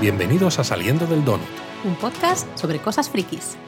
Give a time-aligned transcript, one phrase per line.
[0.00, 1.46] Bienvenidos a Saliendo del Donut.
[1.84, 3.58] Un podcast sobre cosas frikis.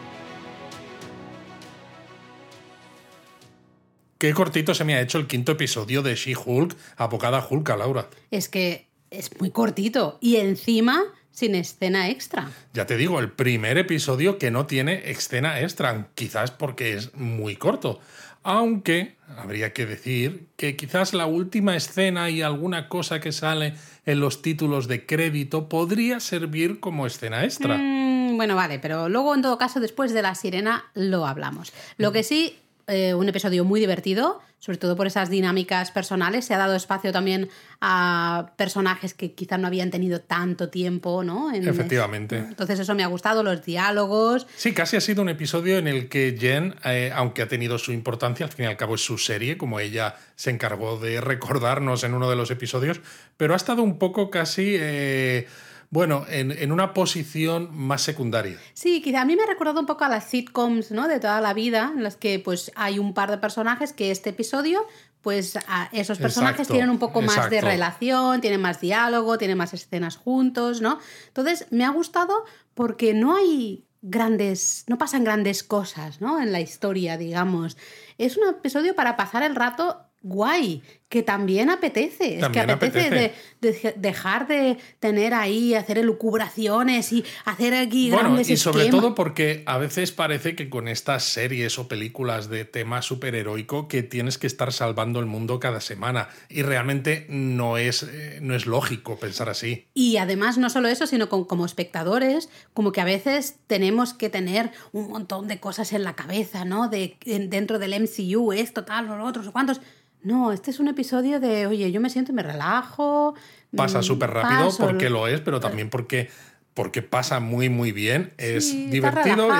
[4.17, 8.09] Qué cortito se me ha hecho el quinto episodio de She-Hulk, Apocada Hulk, Laura.
[8.31, 12.51] Es que es muy cortito y encima sin escena extra.
[12.73, 17.57] Ya te digo, el primer episodio que no tiene escena extra, quizás porque es muy
[17.57, 18.01] corto.
[18.43, 23.75] Aunque habría que decir que quizás la última escena y alguna cosa que sale
[24.05, 27.79] en los títulos de crédito podría servir como escena extra.
[27.79, 31.73] Mm, bueno, vale, pero luego en todo caso después de la sirena lo hablamos.
[31.97, 36.45] Lo que sí, eh, un episodio muy divertido, sobre todo por esas dinámicas personales.
[36.45, 37.49] Se ha dado espacio también
[37.81, 41.53] a personajes que quizás no habían tenido tanto tiempo, ¿no?
[41.53, 42.39] Efectivamente.
[42.39, 44.47] Entonces eso me ha gustado, los diálogos.
[44.57, 47.93] Sí, casi ha sido un episodio en el que Jen, eh, aunque ha tenido su
[47.93, 52.05] importancia, al fin y al cabo es su serie, como ella se encargó de recordarnos
[52.05, 53.01] en uno de los episodios,
[53.37, 54.77] pero ha estado un poco casi...
[54.79, 55.47] Eh,
[55.93, 58.59] bueno, en, una posición más secundaria.
[58.73, 61.07] Sí, quizá a mí me ha recordado un poco a las sitcoms, ¿no?
[61.07, 64.31] De toda la vida, en las que pues hay un par de personajes que este
[64.31, 64.87] episodio,
[65.21, 69.75] pues a esos personajes tienen un poco más de relación, tienen más diálogo, tienen más
[69.75, 70.99] escenas juntos, ¿no?
[71.27, 76.41] Entonces, me ha gustado porque no hay grandes, no pasan grandes cosas, ¿no?
[76.41, 77.77] En la historia, digamos.
[78.17, 80.83] Es un episodio para pasar el rato guay,
[81.13, 82.39] que también apetece.
[82.39, 88.57] es que apetece, De, dejar de tener ahí, hacer elucubraciones y hacer aquí bueno, y
[88.57, 93.89] sobre todo porque a veces parece que con estas series o películas de tema superheroico
[93.89, 96.31] que tienes que estar salvando el mundo cada semana.
[96.49, 99.89] Y realmente no es, eh, no es lógico pensar así.
[99.93, 104.71] Y además, no solo eso, sino como espectadores, como que a veces tenemos que tener
[104.93, 106.89] un montón de cosas en la cabeza, ¿no?
[106.89, 109.83] De, dentro del MCU, esto, tal, los otros, cuantos
[110.23, 113.35] no, este es un episodio de, oye, yo me siento y me relajo.
[113.75, 116.29] Pasa mm, súper rápido porque lo es, pero también porque
[116.75, 119.51] porque pasa muy muy bien, es divertido,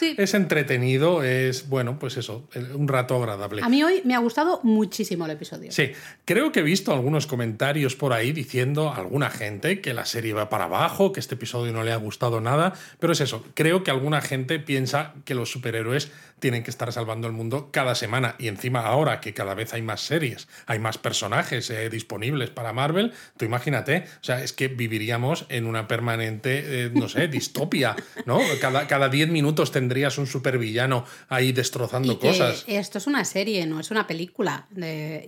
[0.00, 3.62] es, es, entretenido, es bueno, pues eso, un rato agradable.
[3.62, 5.70] A mí hoy me ha gustado muchísimo el episodio.
[5.70, 5.92] Sí,
[6.24, 10.32] creo que he visto algunos comentarios por ahí diciendo a alguna gente que la serie
[10.32, 13.84] va para abajo, que este episodio no le ha gustado nada, pero es eso, creo
[13.84, 16.10] que alguna gente piensa que los superhéroes
[16.40, 19.82] tienen que estar salvando el mundo cada semana y encima ahora que cada vez hay
[19.82, 24.68] más series, hay más personajes eh, disponibles para Marvel, tú imagínate, o sea, es que
[24.68, 27.96] viviríamos en una permanente eh, no sé, distopia,
[28.26, 28.40] ¿no?
[28.60, 32.64] Cada 10 minutos tendrías un supervillano ahí destrozando cosas.
[32.66, 34.66] Esto es una serie, no es una película.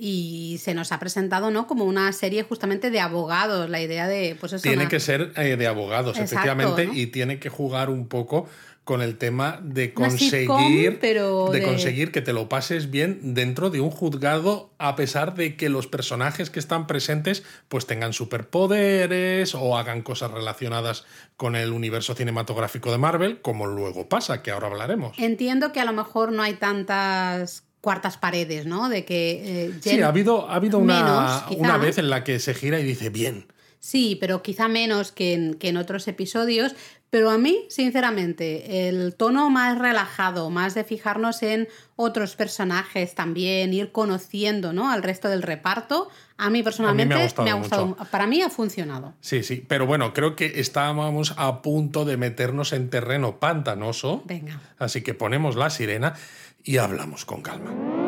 [0.00, 1.66] y se nos ha presentado, ¿no?
[1.66, 5.66] Como una serie justamente de abogados, la idea de, pues Tiene que ser eh, de
[5.66, 8.48] abogados, efectivamente, y tiene que jugar un poco
[8.84, 13.90] con el tema de conseguir, de, conseguir que te lo pases bien dentro de un
[13.90, 20.02] juzgado a pesar de que los personajes que están presentes pues tengan superpoderes o hagan
[20.02, 21.04] cosas relacionadas
[21.36, 25.16] con el universo cinematográfico de Marvel, como luego pasa, que ahora hablaremos.
[25.16, 28.88] Entiendo que a lo mejor no hay tantas cuartas paredes, ¿no?
[28.88, 32.54] De que eh, sí, ha habido, ha habido una, una vez en la que se
[32.54, 33.46] gira y dice bien.
[33.82, 36.76] Sí, pero quizá menos que en, que en, otros episodios,
[37.10, 41.66] pero a mí, sinceramente, el tono más relajado, más de fijarnos en
[41.96, 44.88] otros personajes también, ir conociendo ¿no?
[44.88, 47.96] al resto del reparto, a mí personalmente me ha gustado.
[48.08, 49.14] Para mí ha funcionado.
[49.20, 54.22] Sí, sí, pero bueno, creo que estábamos a punto de meternos en terreno pantanoso.
[54.26, 54.60] Venga.
[54.78, 56.14] Así que ponemos la sirena
[56.62, 58.01] y hablamos con calma.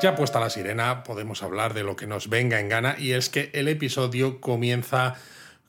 [0.00, 3.28] Ya puesta la sirena, podemos hablar de lo que nos venga en gana y es
[3.28, 5.16] que el episodio comienza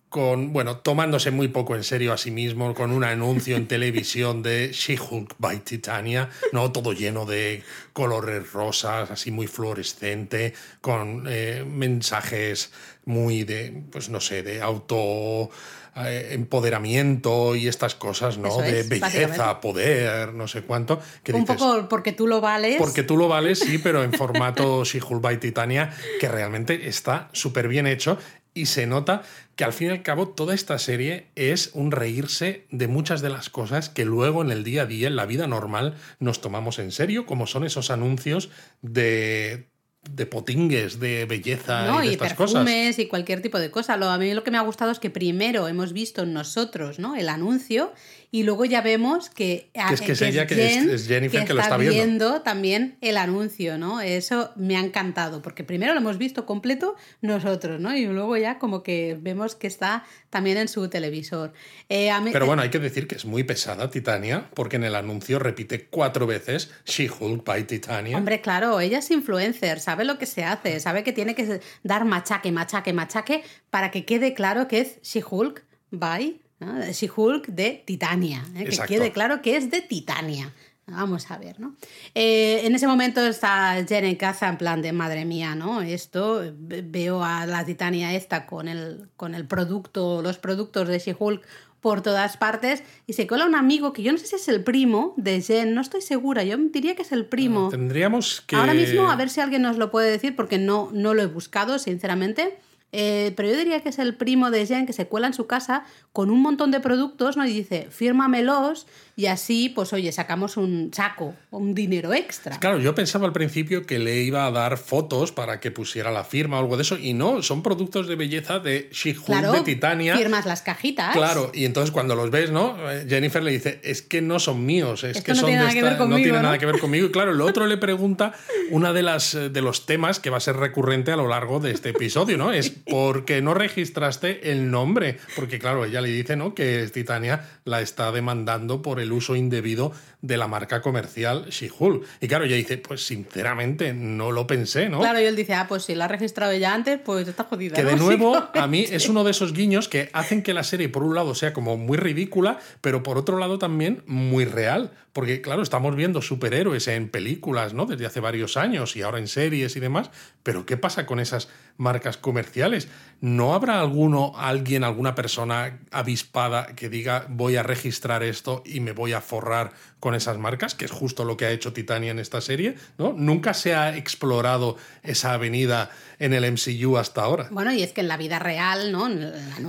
[0.09, 4.43] con, bueno, tomándose muy poco en serio a sí mismo, con un anuncio en televisión
[4.43, 6.71] de She-Hulk by Titania, ¿no?
[6.71, 12.71] Todo lleno de colores rosas, así muy fluorescente, con eh, mensajes
[13.05, 15.49] muy de, pues no sé, de auto
[15.95, 18.57] eh, empoderamiento y estas cosas, ¿no?
[18.57, 20.99] de belleza, poder, no sé cuánto.
[21.33, 22.77] Un poco porque tú lo vales.
[22.77, 27.67] Porque tú lo vales, sí, pero en formato She-Hulk by Titania, que realmente está súper
[27.67, 28.17] bien hecho
[28.53, 29.21] y se nota
[29.55, 33.29] que al fin y al cabo toda esta serie es un reírse de muchas de
[33.29, 36.79] las cosas que luego en el día a día, en la vida normal, nos tomamos
[36.79, 38.49] en serio, como son esos anuncios
[38.81, 39.68] de
[40.01, 43.97] de potingues, de belleza y, de estas perfumes y cualquier tipo de cosa.
[43.97, 47.15] Lo, a mí lo que me ha gustado es que primero hemos visto nosotros ¿no?
[47.15, 47.93] el anuncio
[48.31, 51.77] y luego ya vemos que, es, que es, ella, que es, Jennifer que, lo está
[51.77, 52.41] viendo.
[52.41, 54.01] también el anuncio, ¿no?
[54.01, 57.95] Eso me ha encantado, porque primero lo hemos visto completo nosotros, ¿no?
[57.95, 61.53] Y luego ya como que vemos que está también en su televisor.
[61.89, 65.39] Eh, Pero bueno, hay que decir que es muy pesada Titania, porque en el anuncio
[65.39, 68.15] repite cuatro veces She-Hulk by Titania.
[68.15, 72.05] Hombre, claro, ella es influencer, sabe lo que se hace, sabe que tiene que dar
[72.05, 78.65] machaque, machaque, machaque, para que quede claro que es She-Hulk by She-Hulk de Titania, ¿eh?
[78.65, 80.53] que quede claro que es de Titania.
[80.87, 81.75] Vamos a ver, ¿no?
[82.15, 85.81] Eh, en ese momento está Jen en casa en plan de madre mía, ¿no?
[85.81, 91.45] Esto, veo a la Titania esta con el, con el producto, los productos de She-Hulk
[91.79, 94.63] por todas partes y se cola un amigo que yo no sé si es el
[94.63, 97.69] primo de Jen, no estoy segura, yo diría que es el primo.
[97.69, 98.55] Tendríamos que...
[98.55, 101.27] Ahora mismo, a ver si alguien nos lo puede decir porque no, no lo he
[101.27, 102.57] buscado, sinceramente.
[102.91, 105.45] Eh, pero yo diría que es el primo de Jen que se cuela en su
[105.45, 107.45] casa con un montón de productos ¿no?
[107.45, 112.57] y dice, fírmamelos y así, pues oye, sacamos un saco, un dinero extra.
[112.57, 116.23] Claro, yo pensaba al principio que le iba a dar fotos para que pusiera la
[116.23, 120.15] firma o algo de eso, y no, son productos de belleza de She-Hulk de Titania.
[120.15, 121.11] Firmas las cajitas.
[121.11, 122.77] Claro, y entonces cuando los ves, ¿no?
[123.09, 126.41] Jennifer le dice, es que no son míos, es que son de esta, no tiene
[126.41, 127.07] nada que ver conmigo.
[127.07, 128.33] Y claro, el otro le pregunta
[128.71, 131.59] una de las eh, de los temas que va a ser recurrente a lo largo
[131.59, 132.53] de este episodio, ¿no?
[132.53, 135.17] Es ¿por qué no registraste el nombre?
[135.35, 136.53] Porque claro, ella le dice, ¿no?
[136.53, 142.05] Que Titania la está demandando por el uso indebido de la marca comercial She-Hulk.
[142.19, 144.99] Y claro, ella dice, pues sinceramente no lo pensé, ¿no?
[144.99, 147.75] Claro, y él dice, ah, pues si la ha registrado ya antes, pues está jodida.
[147.75, 150.89] Que de nuevo, a mí es uno de esos guiños que hacen que la serie,
[150.89, 154.91] por un lado, sea como muy ridícula, pero por otro lado también muy real.
[155.13, 157.85] Porque, claro, estamos viendo superhéroes en películas, ¿no?
[157.85, 160.11] Desde hace varios años y ahora en series y demás.
[160.43, 162.87] Pero, ¿qué pasa con esas marcas comerciales?
[163.19, 168.91] ¿No habrá alguno, alguien, alguna persona avispada que diga voy a registrar esto y me
[168.91, 172.19] voy a forrar con esas marcas, que es justo lo que ha hecho Titania en
[172.19, 173.13] esta serie, ¿no?
[173.13, 177.47] Nunca se ha explorado esa avenida en el MCU hasta ahora.
[177.51, 179.07] Bueno, y es que en la vida real, ¿no?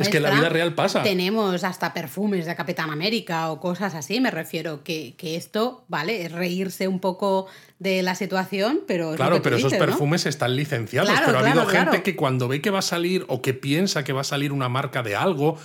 [0.00, 1.02] es que en la vida real pasa.
[1.02, 6.24] Tenemos hasta perfumes de Capitán América o cosas así, me refiero, que, que esto, ¿vale?
[6.24, 7.46] Es reírse un poco
[7.80, 9.14] de la situación, pero...
[9.14, 12.80] Claro, pero esos perfumes están licenciados, pero ha habido gente que cuando ve que va
[12.80, 15.58] a salir o que piensa que va a salir una marca de algo,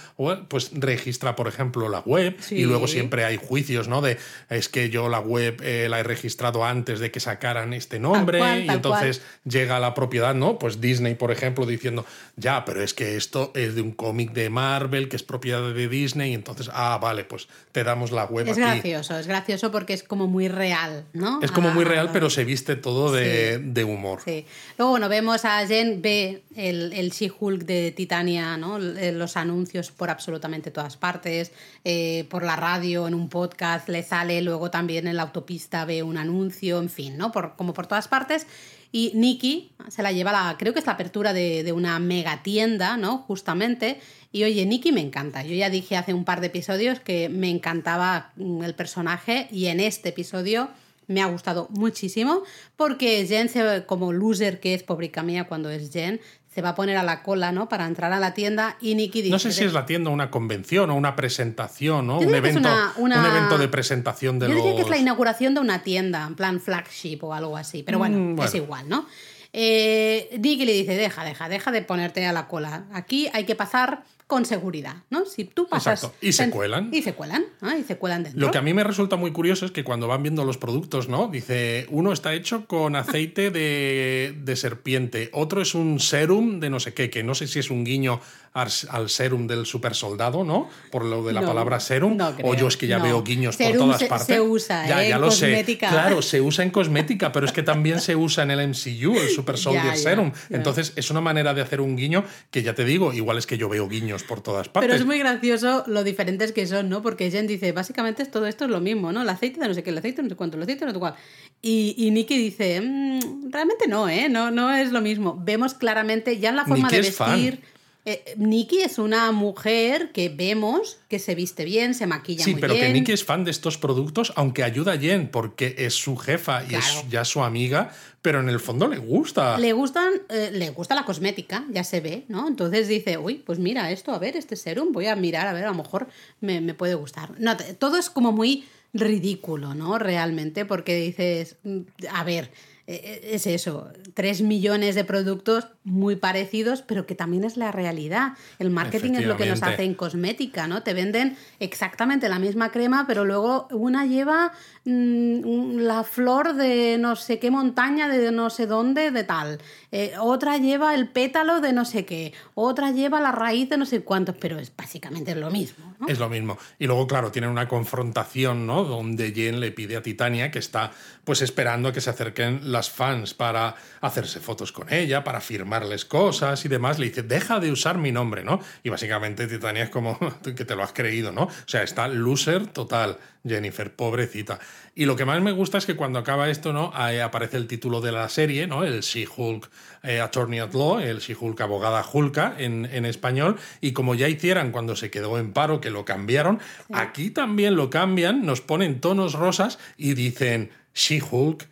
[0.47, 4.01] pues registra, por ejemplo, la web y luego siempre hay juicios, ¿no?
[4.01, 4.17] De
[4.50, 8.63] es que yo la web eh, la he registrado antes de que sacaran este nombre
[8.63, 10.57] y entonces llega la propiedad, ¿no?
[10.57, 12.06] Pues Disney, por ejemplo, diciendo,
[12.38, 15.88] ya, pero es que esto es de un cómic de Marvel que es propiedad de
[15.89, 18.47] Disney, y entonces, ah, vale, pues te damos la web.
[18.47, 21.41] Es gracioso, es gracioso porque es como muy real, ¿no?
[21.41, 24.21] Es como muy real pero se viste todo de, humor.
[24.23, 24.45] Sí.
[24.77, 28.77] Luego, bueno, vemos a Jen, ve el, el She-Hulk de Titania, ¿no?
[28.77, 31.51] Eh, los anuncios por absolutamente todas partes,
[31.83, 36.03] eh, por la radio, en un podcast, le sale, luego también en la autopista ve
[36.03, 37.31] un anuncio, en fin, ¿no?
[37.31, 38.47] Por, como por todas partes.
[38.91, 42.43] Y Nikki se la lleva la, creo que es la apertura de, de una mega
[42.43, 43.17] tienda, ¿no?
[43.27, 43.99] Justamente.
[44.31, 45.43] Y oye, Nikki me encanta.
[45.43, 49.67] Yo ya dije hace un par de episodios que me encantaba mm, el personaje y
[49.67, 50.69] en este episodio
[51.07, 52.43] me ha gustado muchísimo
[52.75, 53.49] porque Jen,
[53.85, 56.19] como loser que es, pobrica mía cuando es Jen,
[56.55, 57.67] se va a poner a la cola, ¿no?
[57.67, 59.31] Para entrar a la tienda y Nicky dice...
[59.31, 62.19] No sé si es la tienda, una convención o una presentación, ¿no?
[62.19, 65.83] Un evento, un evento de presentación de Yo diría que es la inauguración de una
[65.83, 69.05] tienda, en plan flagship o algo así, pero bueno, mm, es igual, ¿no?
[69.51, 72.85] Eh, Nicky le dice, deja, deja, deja de ponerte a la cola.
[72.93, 75.25] Aquí hay que pasar con seguridad, ¿no?
[75.25, 76.03] Si tú pasas...
[76.03, 76.17] Exacto.
[76.22, 76.89] Y se cuelan.
[76.91, 77.77] Y se cuelan, ¿no?
[77.77, 78.41] Y se cuelan dentro.
[78.41, 81.10] Lo que a mí me resulta muy curioso es que cuando van viendo los productos,
[81.10, 81.27] ¿no?
[81.27, 86.79] Dice, uno está hecho con aceite de, de serpiente, otro es un serum de no
[86.79, 88.20] sé qué, que no sé si es un guiño
[88.55, 90.70] al, serum del super soldado, ¿no?
[90.89, 92.17] Por lo de la palabra serum.
[92.41, 94.27] o yo es que ya veo guiños por todas partes.
[94.27, 95.10] Se usa ya, ¿eh?
[95.10, 95.89] ya lo cosmética.
[95.89, 95.94] sé.
[95.94, 99.29] Claro, se usa en cosmética, pero es que también se usa en el MCU, el
[99.36, 100.32] Super Soldier Serum.
[100.50, 103.58] Entonces, es una manera de hacer un guiño que ya te digo, igual es que
[103.58, 104.88] yo veo guiños por todas partes.
[104.88, 107.01] Pero es muy gracioso lo diferentes que son, ¿no?
[107.01, 109.22] Porque Jen dice, básicamente todo esto es lo mismo, ¿no?
[109.22, 110.86] El aceite de no sé qué, el aceite de no sé cuánto, el aceite de
[110.88, 111.15] no sé cuál.
[111.62, 114.29] Y, y Nicky dice, mm, realmente no, ¿eh?
[114.29, 115.39] No, no es lo mismo.
[115.43, 117.62] Vemos claramente ya en la forma de vestir.
[118.07, 122.62] Eh, Nikki es una mujer que vemos que se viste bien, se maquilla sí, muy
[122.62, 122.69] bien.
[122.69, 125.95] Sí, pero que Nikki es fan de estos productos, aunque ayuda a Jen, porque es
[125.95, 129.57] su jefa y es ya su amiga, pero en el fondo le gusta.
[129.57, 132.47] Le gustan, eh, le gusta la cosmética, ya se ve, ¿no?
[132.47, 135.65] Entonces dice, uy, pues mira esto, a ver, este serum, voy a mirar, a ver,
[135.65, 136.07] a lo mejor
[136.41, 137.31] me, me puede gustar.
[137.39, 139.97] No, todo es como muy ridículo, ¿no?
[139.97, 141.79] Realmente, porque dices, mm,
[142.12, 142.51] a ver,
[142.88, 148.34] es eso, tres millones de productos muy parecidos, pero que también es la realidad.
[148.60, 150.84] El marketing es lo que nos hace en cosmética, ¿no?
[150.84, 154.51] Te venden exactamente la misma crema, pero luego una lleva
[154.84, 159.60] mm, la flor de no sé qué montaña, de no sé dónde, de tal.
[159.92, 162.34] Eh, otra lleva el pétalo de no sé qué.
[162.54, 165.96] Otra lleva la raíz de no sé cuántos, pero es básicamente lo mismo.
[166.08, 166.58] Es lo mismo.
[166.77, 168.84] Y luego, claro, tienen una confrontación, ¿no?
[168.84, 170.92] Donde Jen le pide a Titania que está
[171.24, 176.03] pues esperando a que se acerquen las fans para hacerse fotos con ella, para firmarles
[176.03, 177.00] cosas y demás.
[177.00, 178.60] Le dice, deja de usar mi nombre, ¿no?
[178.84, 181.44] Y básicamente Titania es como que te lo has creído, ¿no?
[181.44, 183.17] O sea, está loser total,
[183.48, 184.60] Jennifer, pobrecita.
[184.94, 186.91] Y lo que más me gusta es que cuando acaba esto, ¿no?
[186.94, 188.84] Ahí aparece el título de la serie, ¿no?
[188.84, 189.70] El She-Hulk
[190.03, 193.58] eh, Attorney at Law, el She-Hulk abogada Hulka en, en, español.
[193.79, 196.60] Y como ya hicieran cuando se quedó en paro, que lo cambiaron,
[196.94, 201.67] aquí también lo cambian, nos ponen tonos rosas y dicen She-Hulk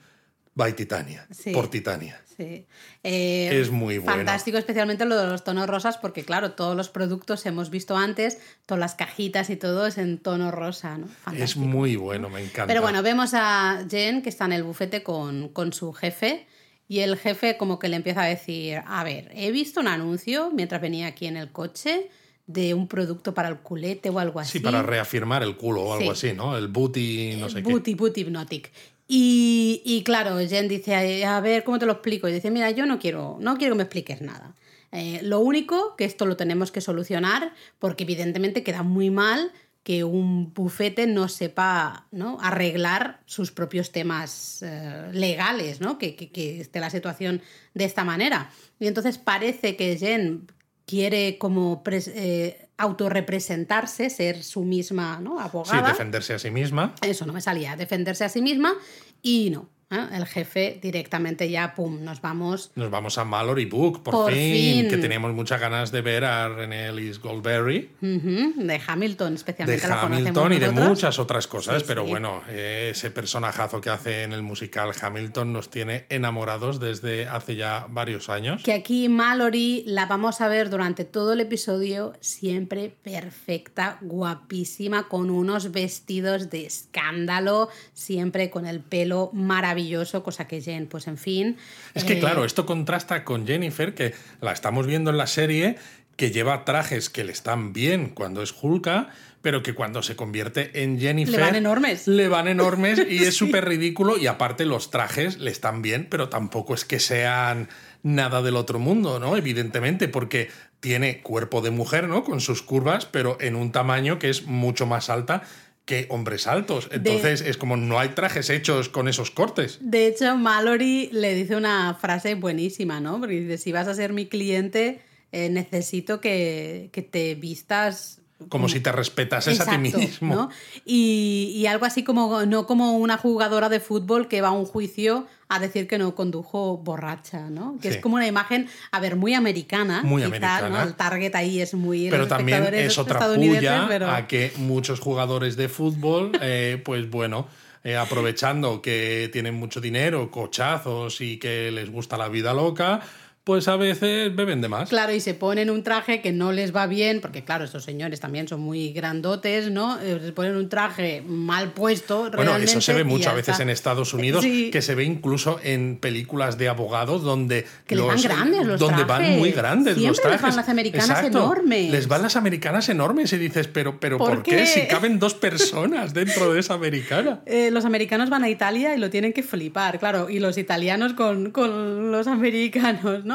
[0.55, 2.19] by Titania, por Titania.
[2.38, 2.65] Sí.
[3.03, 4.17] Eh, es muy bueno.
[4.17, 8.39] Fantástico, especialmente lo de los tonos rosas, porque claro, todos los productos hemos visto antes,
[8.65, 11.07] todas las cajitas y todo es en tono rosa, ¿no?
[11.36, 12.67] Es muy bueno, me encanta.
[12.67, 16.48] Pero bueno, vemos a Jen que está en el bufete con, con su jefe.
[16.88, 20.51] Y el jefe como que le empieza a decir, a ver, he visto un anuncio
[20.51, 22.10] mientras venía aquí en el coche
[22.45, 24.53] de un producto para el culete o algo así.
[24.53, 26.57] Sí, para reafirmar el culo o algo así, ¿no?
[26.57, 27.98] El booty, no sé booty, qué.
[27.98, 28.72] Booty hypnotic.
[29.07, 32.27] Y, y, claro, Jen dice, a ver, ¿cómo te lo explico?
[32.27, 34.55] Y dice, mira, yo no quiero, no quiero que me expliques nada.
[34.91, 39.51] Eh, lo único que esto lo tenemos que solucionar, porque evidentemente queda muy mal
[39.83, 42.38] que un bufete no sepa ¿no?
[42.41, 45.98] arreglar sus propios temas eh, legales, ¿no?
[45.98, 47.41] Que, que, esté la situación
[47.74, 48.51] de esta manera.
[48.79, 50.48] Y entonces parece que Jen
[50.86, 55.39] quiere como eh, autorrepresentarse, ser su misma ¿no?
[55.39, 55.85] abogada.
[55.85, 56.95] Sí, defenderse a sí misma.
[57.01, 58.73] Eso no me salía, defenderse a sí misma
[59.21, 59.69] y no.
[59.93, 60.07] ¿Eh?
[60.13, 62.71] El jefe directamente ya, pum, nos vamos.
[62.75, 66.88] Nos vamos a Mallory Book, por, fin, Que teníamos muchas ganas de ver a René
[66.88, 67.89] Ellis Goldberry.
[68.01, 69.88] de Hamilton, especialmente.
[69.88, 74.41] De Hamilton y de muchas otras cosas, pero bueno, ese personajazo que hace en el
[74.41, 78.63] musical Hamilton nos tiene enamorados desde hace ya varios años.
[78.63, 85.29] Que aquí Mallory la vamos a ver durante todo el episodio, siempre perfecta, guapísima, con
[85.29, 89.82] unos vestidos de escándalo, siempre con el pelo maravilloso
[90.23, 91.57] cosa que Jen, pues en fin.
[91.93, 95.77] Es que, claro, eh, esto contrasta con Jennifer, que la estamos viendo en la serie,
[96.15, 99.09] que lleva trajes que le están bien cuando es Hulka,
[99.41, 101.35] pero que cuando se convierte en Jennifer.
[101.35, 102.07] Le van enormes.
[102.07, 104.17] Le van enormes y es súper ridículo.
[104.17, 107.67] Y aparte, los trajes le están bien, pero tampoco es que sean
[108.03, 109.35] nada del otro mundo, ¿no?
[109.35, 110.49] Evidentemente, porque
[110.79, 112.23] tiene cuerpo de mujer, ¿no?
[112.23, 115.43] Con sus curvas, pero en un tamaño que es mucho más alta
[115.85, 116.89] que hombres altos.
[116.91, 119.79] Entonces es como no hay trajes hechos con esos cortes.
[119.81, 123.19] De hecho, Mallory le dice una frase buenísima, ¿no?
[123.19, 128.69] Porque dice, si vas a ser mi cliente, eh, necesito que, que, te vistas como
[128.69, 130.35] si te respetases a ti mismo.
[130.35, 130.49] ¿no?
[130.85, 135.27] Y, algo así como, no como una jugadora de fútbol que va a un juicio
[135.49, 137.77] a decir que no condujo borracha, ¿no?
[137.81, 140.01] Que es como una imagen, a ver, muy americana.
[140.03, 140.83] Muy americana.
[140.83, 142.09] El target ahí es muy...
[142.09, 147.47] Pero también es otra puya a que muchos jugadores de fútbol, eh, pues bueno...
[147.85, 153.01] Eh, aprovechando que tienen mucho dinero, cochazos y que les gusta la vida loca,
[153.43, 154.88] pues a veces beben de más.
[154.88, 158.21] Claro, y se ponen un traje que no les va bien, porque claro, estos señores
[158.21, 160.00] también son muy grandotes, ¿no?
[160.00, 162.31] Eh, se ponen un traje mal puesto.
[162.31, 165.97] Bueno, eso se ve mucho a veces en Estados Unidos, que se ve incluso en
[165.97, 170.21] películas de abogados donde que les van grandes los donde van muy grandes Siempre los
[170.21, 170.41] trajes.
[170.41, 171.91] Les van las americanas enormes.
[171.91, 174.65] Les van las americanas enormes y dices, pero, pero ¿por, qué?
[174.65, 177.41] Si caben dos personas dentro de esa americana.
[177.45, 181.13] Eh, los americanos van a Italia y lo tienen que flipar, claro, y los italianos
[181.13, 183.32] con, con los americanos, ¿no?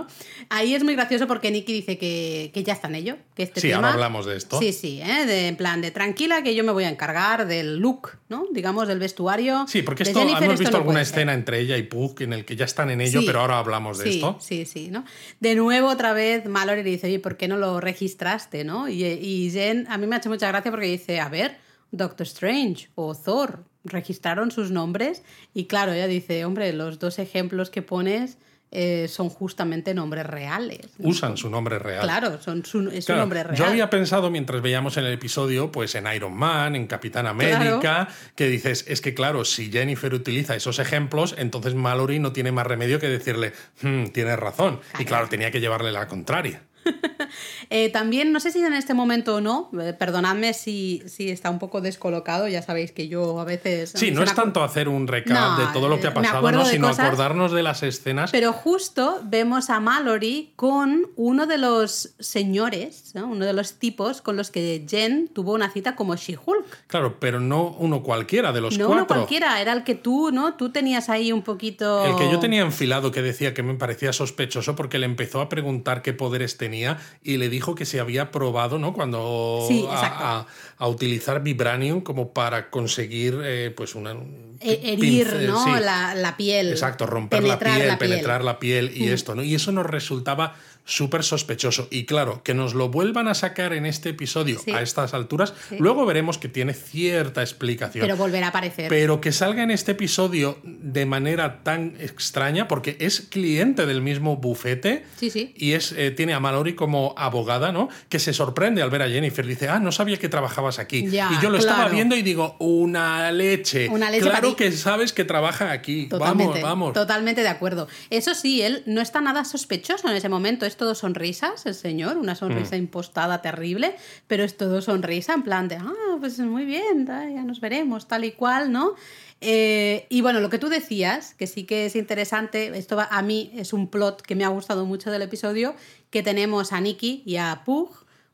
[0.49, 3.17] Ahí es muy gracioso porque Nicky dice que, ya está en ello.
[3.35, 4.59] Que este sí, ahora hablamos de esto.
[4.59, 5.26] Sí, sí, ¿eh?
[5.26, 8.47] de, en plan de tranquila que yo me voy a encargar del look, ¿no?
[8.52, 9.67] Digamos, del vestuario.
[9.69, 12.64] Sí, porque esto hemos visto alguna escena entre ella y Puck en el que ya
[12.64, 14.37] están en ello, pero ahora hablamos de esto.
[14.40, 15.05] Sí, sí, ¿no?
[15.40, 18.88] De nuevo, otra vez, Mallory le dice, oye, ¿por qué no lo registraste, no?
[18.88, 21.59] Y, y Jen, a mí me ha hecho mucha gracia porque dice, a ver,
[21.90, 25.23] Doctor Strange o Thor registraron sus nombres
[25.55, 28.38] y claro, ella dice, hombre, los dos ejemplos que pones
[28.71, 30.81] eh, son justamente nombres reales.
[30.99, 32.03] Usan su nombre real.
[32.03, 33.57] Claro, son su, es nombre real.
[33.57, 38.09] Yo había pensado mientras veíamos en el episodio, pues en Iron Man, en Capitán América,
[38.35, 42.67] que dices, es que claro, si Jennifer utiliza esos ejemplos, entonces Mallory no tiene más
[42.67, 44.81] remedio que decirle, hmm, tienes razón.
[44.99, 46.63] Y claro, tenía que llevarle la contraria.
[47.71, 51.51] Eh, también, no sé si en este momento o no, eh, perdonadme si, si está
[51.51, 53.93] un poco descolocado, ya sabéis que yo a veces...
[53.95, 56.65] Sí, no es tanto hacer un recap de todo lo que ha pasado, ¿no?
[56.65, 58.31] sino acordarnos de las escenas.
[58.31, 64.37] Pero justo vemos a Mallory con uno de los señores, uno de los tipos con
[64.37, 66.87] los que Jen tuvo una cita como She-Hulk.
[66.87, 68.95] Claro, pero no uno cualquiera de los no cuatro.
[68.95, 70.55] No uno cualquiera, era el que tú, ¿no?
[70.55, 72.05] Tú tenías ahí un poquito...
[72.05, 75.49] El que yo tenía enfilado que decía que me parecía sospechoso porque le empezó a
[75.49, 78.93] preguntar qué poderes tenía y le dijo que se había probado, ¿no?
[78.93, 80.47] Cuando a,
[80.81, 84.13] utilizar Vibranium como para conseguir, eh, pues, una...
[84.61, 85.79] E-, herir, ¿no?
[85.79, 86.71] La, piel.
[86.71, 89.43] Exacto, romper la piel, penetrar la piel y esto, ¿no?
[89.43, 90.55] Y eso nos resultaba
[90.88, 91.87] súper sospechoso.
[91.90, 96.07] Y claro, que nos lo vuelvan a sacar en este episodio a estas alturas, luego
[96.07, 98.02] veremos que tiene cierta explicación.
[98.02, 98.88] Pero volverá a aparecer.
[98.88, 104.38] Pero que salga en este episodio de manera tan extraña, porque es cliente del mismo
[104.38, 105.52] bufete sí, sí.
[105.57, 107.90] y es, eh, tiene a Mallory como abogada, ¿no?
[108.09, 109.47] Que se sorprende al ver a Jennifer.
[109.47, 111.07] Dice, ah, no sabía que trabajabas aquí.
[111.07, 113.88] y yo lo estaba viendo y digo, una leche.
[113.90, 116.07] Una leche claro que sabes que trabaja aquí.
[116.07, 116.92] Totalmente, vamos, vamos.
[116.95, 117.88] Totalmente de acuerdo.
[118.09, 122.35] Eso sí, él no está nada sospechoso en ese momento todo sonrisas, el señor, una
[122.35, 122.79] sonrisa mm.
[122.79, 123.95] impostada terrible,
[124.27, 128.25] pero es todo sonrisa, en plan de, ah, pues muy bien, ya nos veremos, tal
[128.25, 128.95] y cual, ¿no?
[129.43, 133.53] Eh, y bueno, lo que tú decías, que sí que es interesante, esto a mí
[133.55, 135.75] es un plot que me ha gustado mucho del episodio,
[136.11, 137.91] que tenemos a Nikki y a Pug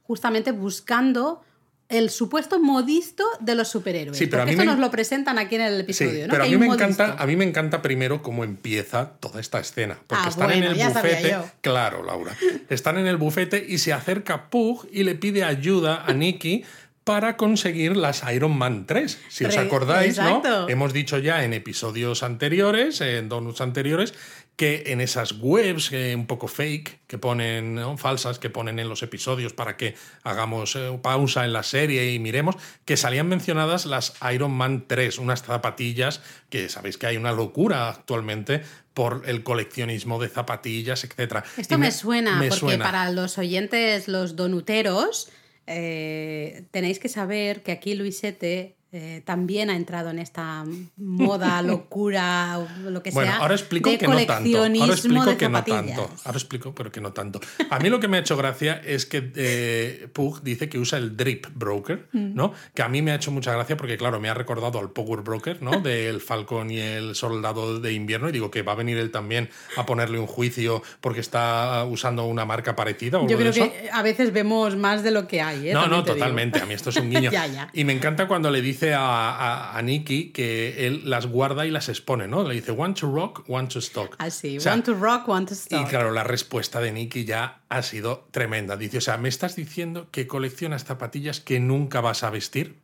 [0.06, 1.42] justamente buscando
[1.88, 4.16] el supuesto modisto de los superhéroes.
[4.16, 6.26] Sí, pero a mí nos lo presentan aquí en el episodio.
[6.30, 9.98] Pero a mí, me encanta, a mí me encanta primero cómo empieza toda esta escena.
[10.06, 11.36] Porque ah, están en el bufete.
[11.60, 12.36] Claro, Laura.
[12.68, 16.64] Están en el bufete y se acerca Pug y le pide ayuda a Nicky
[17.04, 19.20] para conseguir las Iron Man 3.
[19.28, 20.42] Si os acordáis, ¿no?
[20.68, 24.14] Hemos dicho ya en episodios anteriores, en donuts anteriores,
[24.56, 29.02] que en esas webs eh, un poco fake que ponen, falsas, que ponen en los
[29.02, 34.14] episodios para que hagamos eh, pausa en la serie y miremos, que salían mencionadas las
[34.32, 36.20] Iron Man 3, unas zapatillas
[36.50, 38.62] que sabéis que hay una locura actualmente
[38.94, 41.44] por el coleccionismo de zapatillas, etc.
[41.56, 45.30] Esto me, suena, porque para los oyentes, los donuteros,
[45.66, 50.64] eh, tenéis que saber que aquí Luisete eh, también ha entrado en esta
[50.96, 53.40] moda, locura, lo que bueno, sea.
[53.40, 54.58] ahora explico que no tanto.
[54.58, 56.10] Ahora explico que no tanto.
[56.24, 57.40] Ahora explico, pero que no tanto.
[57.70, 60.98] A mí lo que me ha hecho gracia es que eh, Pug dice que usa
[60.98, 62.36] el Drip Broker, mm.
[62.36, 62.52] ¿no?
[62.72, 65.22] Que a mí me ha hecho mucha gracia porque, claro, me ha recordado al Power
[65.22, 65.72] Broker, ¿no?
[65.80, 68.28] Del Falcon y el Soldado de Invierno.
[68.28, 72.26] Y digo que va a venir él también a ponerle un juicio porque está usando
[72.26, 73.18] una marca parecida.
[73.26, 75.70] Yo creo que a veces vemos más de lo que hay.
[75.70, 75.72] ¿eh?
[75.72, 76.60] No, no, totalmente.
[76.60, 77.32] A mí esto es un guiño.
[77.72, 81.88] Y me encanta cuando le dice a, a, Nicky que él las guarda y las
[81.88, 82.42] expone, ¿no?
[82.46, 84.16] Le dice, want to rock, want to stock.
[84.18, 85.80] Así, ah, want to rock, want to stock.
[85.80, 88.76] Y claro, la respuesta de Nicky ya ha sido tremenda.
[88.76, 92.80] Dice, o sea, ¿me estás diciendo que coleccionas zapatillas que nunca vas a vestir?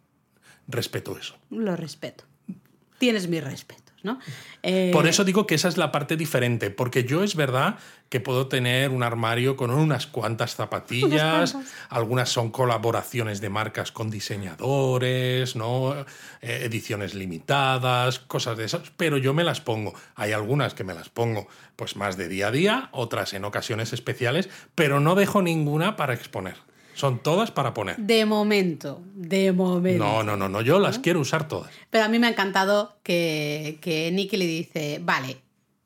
[0.68, 1.36] Respeto eso.
[1.50, 2.24] Lo respeto.
[2.98, 3.89] Tienes mi respeto.
[4.02, 4.18] ¿No?
[4.92, 7.78] Por eso digo que esa es la parte diferente, porque yo es verdad
[8.10, 11.56] que puedo tener un armario con unas cuantas zapatillas,
[11.88, 15.94] algunas son colaboraciones de marcas con diseñadores, ¿no?
[16.42, 19.94] Eh, ediciones limitadas, cosas de esas, pero yo me las pongo.
[20.16, 23.92] Hay algunas que me las pongo pues más de día a día, otras en ocasiones
[23.92, 26.56] especiales, pero no dejo ninguna para exponer.
[27.00, 27.96] Son todas para poner.
[27.96, 30.04] De momento, de momento.
[30.04, 31.72] No, no, no, no, yo las quiero usar todas.
[31.88, 35.38] Pero a mí me ha encantado que, que Nicky le dice, vale,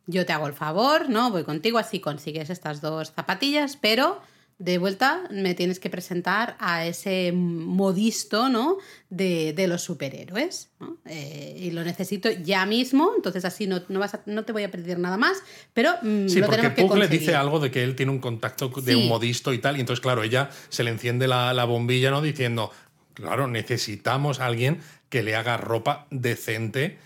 [0.09, 1.31] yo te hago el favor, ¿no?
[1.31, 4.21] Voy contigo, así consigues estas dos zapatillas, pero
[4.59, 8.79] de vuelta me tienes que presentar a ese modisto ¿no?
[9.11, 10.71] de, los superhéroes.
[11.07, 14.71] Eh, y lo necesito ya mismo, entonces así no, no, vas no te voy a
[14.71, 17.83] pedir nada más, pero mm, sí, lo porque tenemos que le dice algo de que
[17.83, 20.91] él tiene un contacto de un modisto y tal, y entonces, claro, ella se le
[20.91, 22.21] enciende la, la bombilla ¿no?
[22.21, 22.71] diciendo,
[23.15, 26.99] claro, necesitamos a alguien que le haga ropa decente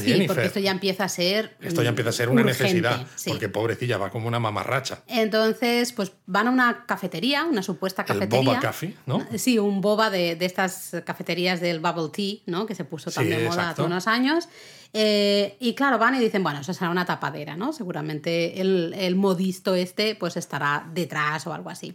[0.00, 1.56] sí, porque esto ya empieza a ser.
[1.60, 5.02] Esto ya empieza a ser una necesidad, porque pobrecilla va como una mamarracha.
[5.06, 8.38] Entonces, pues van a una cafetería, una supuesta cafetería.
[8.38, 9.26] El boba café, ¿no?
[9.36, 12.66] Sí, un boba de, estas cafeterías del bubble tea, ¿no?
[12.66, 14.48] Que se puso tan de moda hace unos años.
[14.94, 17.72] Eh, y claro, van y dicen, bueno, eso será una tapadera, ¿no?
[17.72, 21.94] Seguramente el, el modisto este pues estará detrás o algo así.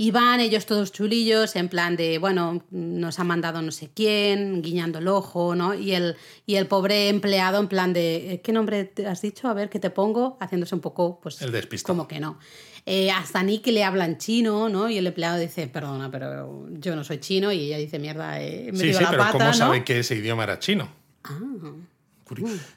[0.00, 4.62] Y van ellos todos chulillos, en plan de, bueno, nos ha mandado no sé quién,
[4.62, 5.74] guiñando el ojo, ¿no?
[5.74, 9.46] Y el, y el pobre empleado, en plan de, eh, ¿qué nombre te has dicho?
[9.46, 10.38] A ver, ¿qué te pongo?
[10.40, 11.42] Haciéndose un poco, pues.
[11.42, 11.94] El despistado.
[11.98, 12.38] Como que no.
[12.86, 14.88] Eh, hasta Nick le habla en chino, ¿no?
[14.88, 17.52] Y el empleado dice, perdona, pero yo no soy chino.
[17.52, 20.58] Y ella dice, mierda, eh, me sí, sí, pero ¿cómo sabe que ese idioma era
[20.58, 20.88] chino?
[21.24, 21.38] Ah.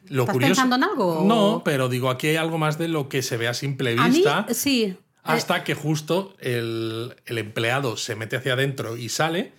[0.09, 1.23] Lo ¿Estás pensando en algo?
[1.25, 4.45] No, pero digo, aquí hay algo más de lo que se ve a simple vista.
[4.49, 4.97] sí.
[5.23, 9.53] Hasta que justo el, el empleado se mete hacia adentro y sale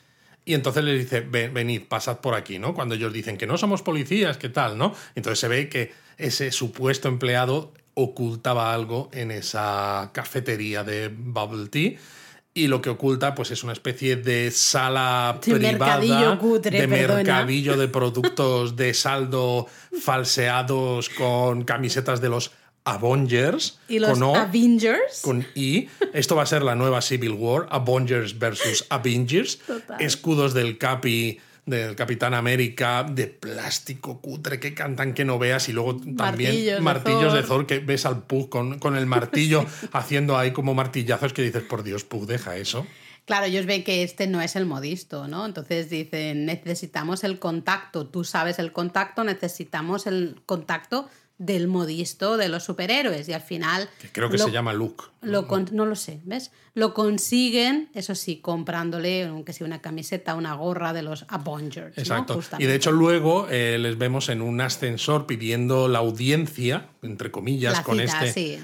[0.47, 2.75] y entonces les dice, venid, pasad por aquí, ¿no?
[2.75, 4.95] Cuando ellos dicen que no somos policías, ¿qué tal, no?
[5.15, 11.93] Entonces se ve que ese supuesto empleado ocultaba algo en esa cafetería de Bubble Tea
[12.53, 18.77] y lo que oculta pues es una especie de sala privada de mercadillo de productos
[18.77, 19.67] de saldo
[20.01, 22.53] falseados con camisetas de los
[22.85, 23.79] Avengers.
[23.89, 25.23] ¿Y los con Avengers?
[25.23, 25.89] Con I.
[26.13, 27.67] Esto va a ser la nueva Civil War.
[27.71, 29.59] Avengers versus Avengers.
[29.99, 35.73] Escudos del Capi del Capitán América, de plástico cutre que cantan que no veas, y
[35.73, 37.67] luego también martillos, de, Thor.
[37.67, 41.83] que ves al Pug con, con el martillo haciendo ahí como martillazos que dices, por
[41.83, 42.87] Dios, Pug, deja eso.
[43.25, 45.47] Claro, ellos ven que este no es el modisto, ¿no?
[45.47, 52.49] Entonces dicen, necesitamos el contacto, tú sabes el contacto, necesitamos el contacto del modisto de
[52.49, 53.89] los superhéroes y al final...
[54.13, 55.05] creo que se llama Luke.
[55.21, 56.53] Lo no lo sé, ¿ves?
[56.75, 61.97] Lo consiguen, eso sí, comprándole, aunque sea una camiseta, una gorra de los Avengers.
[61.97, 62.41] Exacto.
[62.59, 67.81] Y de hecho luego eh, les vemos en un ascensor pidiendo la audiencia, entre comillas,
[67.81, 68.61] con este...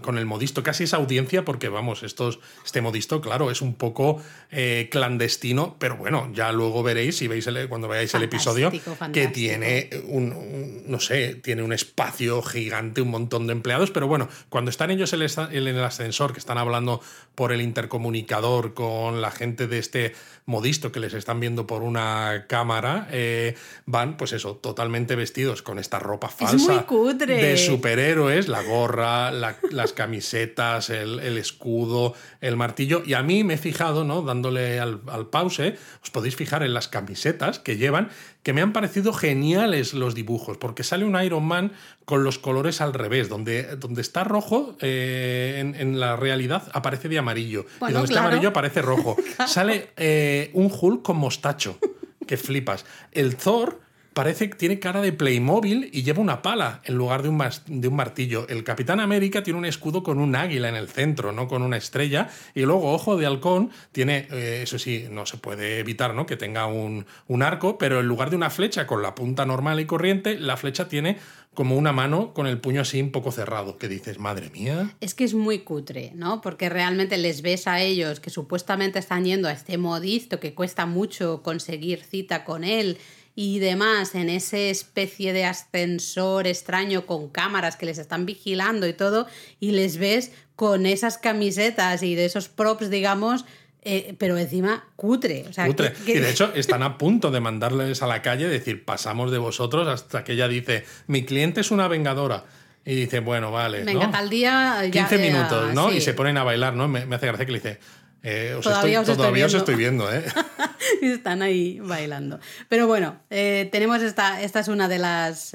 [0.00, 0.62] Con, el modisto.
[0.62, 5.96] Casi es audiencia porque, vamos, estos, este modisto, claro, es un poco eh, clandestino, pero
[5.96, 8.72] bueno, ya luego veréis, si veis cuando veáis el episodio,
[9.12, 11.99] que tiene un, no sé, tiene un espacio
[12.42, 16.58] gigante, un montón de empleados, pero bueno, cuando están ellos en el ascensor, que están
[16.58, 17.00] hablando
[17.34, 20.14] por el intercomunicador con la gente de este
[20.46, 25.78] modisto que les están viendo por una cámara, eh, van, pues eso, totalmente vestidos con
[25.78, 26.84] esta ropa falsa
[27.26, 33.02] de superhéroes, la gorra, las camisetas, el, escudo, el martillo.
[33.06, 34.22] Y a mí me he fijado, ¿no?
[34.22, 38.10] Dándole al, al pause, os podéis fijar en las camisetas que llevan
[38.42, 41.72] que me han parecido geniales los dibujos, porque sale un Iron Man
[42.04, 47.18] con los colores al revés, donde, donde está rojo eh, en, la realidad aparece de
[47.18, 49.16] amarillo, y donde está amarillo aparece rojo.
[49.46, 51.78] Sale eh, un Hulk con mostacho,
[52.26, 52.86] que flipas.
[53.12, 53.80] El Thor
[54.20, 57.96] parece que tiene cara de Playmobil y lleva una pala en lugar de un, un,
[57.96, 58.46] martillo.
[58.50, 61.78] El Capitán América tiene un escudo con un águila en el centro, no con una
[61.78, 62.28] estrella.
[62.54, 66.26] Y luego Ojo de Halcón tiene, eh, eso sí, no se puede evitar ¿no?
[66.26, 69.80] que tenga un, un, arco, pero en lugar de una flecha con la punta normal
[69.80, 71.16] y corriente, la flecha tiene
[71.54, 74.94] como una mano con el puño así un poco cerrado, que dices, madre mía.
[75.00, 76.42] Es que es muy cutre, ¿no?
[76.42, 80.84] Porque realmente les ves a ellos que supuestamente están yendo a este modisto que cuesta
[80.84, 82.98] mucho conseguir cita con él
[83.34, 88.92] y demás en ese especie de ascensor extraño con cámaras que les están vigilando y
[88.92, 89.26] todo,
[89.60, 93.44] y les ves con esas camisetas y de esos props, digamos,
[93.82, 95.46] eh, pero encima cutre.
[95.66, 95.94] cutre.
[96.06, 99.88] Y de hecho están a punto de mandarles a la calle, decir, pasamos de vosotros
[99.88, 102.44] hasta que ella dice, mi cliente es una vengadora.
[102.84, 103.84] Y dice, bueno, vale.
[103.84, 104.10] Venga, ¿no?
[104.10, 104.82] tal día.
[104.90, 105.92] 15 minutos, ¿no?
[105.92, 106.88] Y se ponen a bailar, ¿no?
[106.88, 107.78] Me, me hace gracia que le dice,
[108.22, 110.12] eh, todavía, os, estoy viendo.
[110.12, 110.24] ¿eh?
[111.02, 112.38] están ahí bailando.
[112.68, 115.52] Pero bueno, eh, tenemos esta, esta es una de las,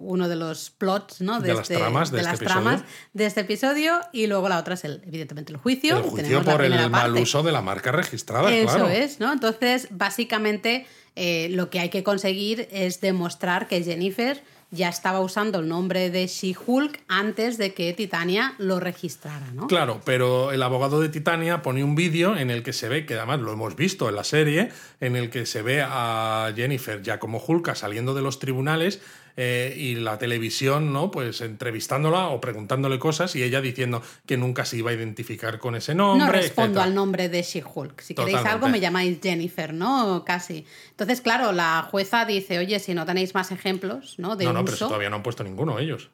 [0.00, 1.40] uno de los plots, ¿no?
[1.40, 4.00] De, las este, tramas de, este tramas de este episodio.
[4.12, 5.96] Y luego la otra es, el, evidentemente, el juicio.
[5.96, 9.32] El juicio por el mal uso de la marca registrada, Eso es, ¿no?
[9.32, 14.42] Entonces, básicamente, lo que hay que conseguir es demostrar que Jennifer
[14.74, 19.66] ya estaba usando el nombre de She-Hulk antes de que Titania lo registrara, ¿no?
[19.66, 23.14] Claro, pero el abogado de Titania pone un vídeo en el que se ve, que
[23.14, 27.18] además lo hemos visto en la serie, en el que se ve a Jennifer ya
[27.18, 29.00] como Hulk saliendo de los tribunales
[29.36, 31.10] eh, y la televisión, ¿no?
[31.10, 35.74] Pues entrevistándola o preguntándole cosas y ella diciendo que nunca se iba a identificar con
[35.74, 36.26] ese nombre.
[36.26, 38.00] No respondo al nombre de She-Hulk.
[38.00, 40.24] Si queréis algo, me llamáis Jennifer, ¿no?
[40.24, 40.64] Casi.
[40.90, 44.36] Entonces, claro, la jueza dice, oye, si no tenéis más ejemplos, ¿no?
[44.36, 46.10] De no, no, pero todavía no han puesto ninguno ellos.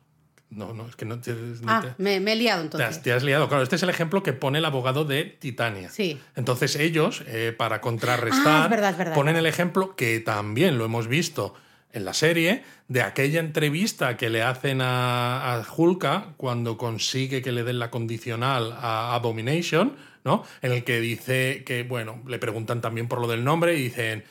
[0.48, 1.20] No, no, es que no.
[1.66, 3.02] ah, me, he liado entonces.
[3.02, 3.48] Te has, liado.
[3.48, 5.90] Claro, este es el ejemplo que pone el abogado de Titania.
[5.90, 6.18] Sí.
[6.34, 11.54] Entonces ellos, eh, para contrarrestar, ah, ponen el ejemplo que también lo hemos visto
[11.92, 17.52] en la serie de aquella entrevista que le hacen a, a Hulka cuando consigue que
[17.52, 20.44] le den la condicional a Abomination, ¿no?
[20.62, 24.24] En el que dice que, bueno, le preguntan también por lo del nombre y dicen,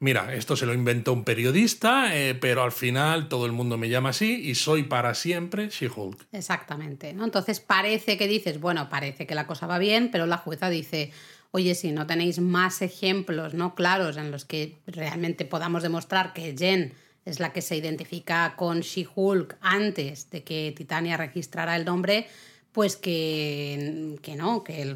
[0.00, 3.88] mira, esto se lo inventó un periodista, eh, pero al final todo el mundo me
[3.88, 6.26] llama así y soy para siempre She-Hulk.
[6.32, 7.24] Exactamente, ¿no?
[7.24, 11.12] Entonces parece que dices, bueno, parece que la cosa va bien, pero la jueza dice,
[11.52, 16.54] oye, si no tenéis más ejemplos no claros en los que realmente podamos demostrar que
[16.56, 16.92] Jen
[17.24, 22.26] es la que se identifica con She-Hulk antes de que Titania registrara el nombre,
[22.72, 24.94] pues que, que no, que el,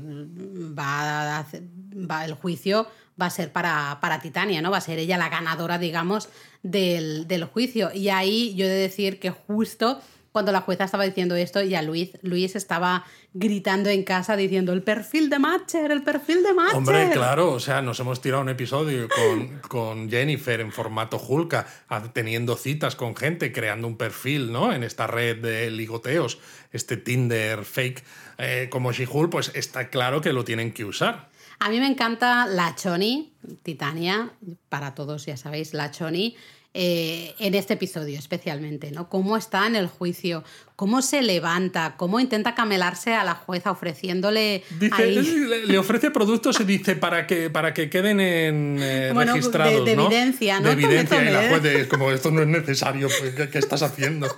[0.78, 1.46] va,
[1.94, 2.88] va, el juicio
[3.20, 4.70] va a ser para, para, Titania, ¿no?
[4.70, 6.28] Va a ser ella la ganadora, digamos,
[6.62, 7.92] del, del, juicio.
[7.92, 10.00] Y ahí yo he de decir que justo
[10.32, 14.72] cuando la jueza estaba diciendo esto y a Luis, Luis estaba gritando en casa diciendo
[14.72, 16.76] el perfil de Matcher, el perfil de Matcher.
[16.76, 21.66] Hombre, claro, o sea, nos hemos tirado un episodio con, con Jennifer en formato Hulka,
[22.12, 24.72] teniendo citas con gente, creando un perfil, ¿no?
[24.72, 26.38] En esta red de ligoteos,
[26.72, 28.04] este Tinder fake
[28.38, 31.28] eh, como She-Hulk, pues está claro que lo tienen que usar.
[31.60, 33.32] A mí me encanta la Choni,
[33.64, 34.30] Titania,
[34.68, 36.36] para todos ya sabéis, la Choni.
[36.74, 39.08] Eh, en este episodio especialmente, ¿no?
[39.08, 40.44] Cómo está en el juicio,
[40.76, 44.62] cómo se levanta, cómo intenta camelarse a la jueza ofreciéndole.
[44.78, 49.84] Le, ofrece productos y dice para que, para que queden en, eh, registrados.
[49.84, 50.66] De, evidencia, ¿no?
[50.66, 54.28] De evidencia, y la juez como esto no es necesario, pues, ¿qué, estás haciendo?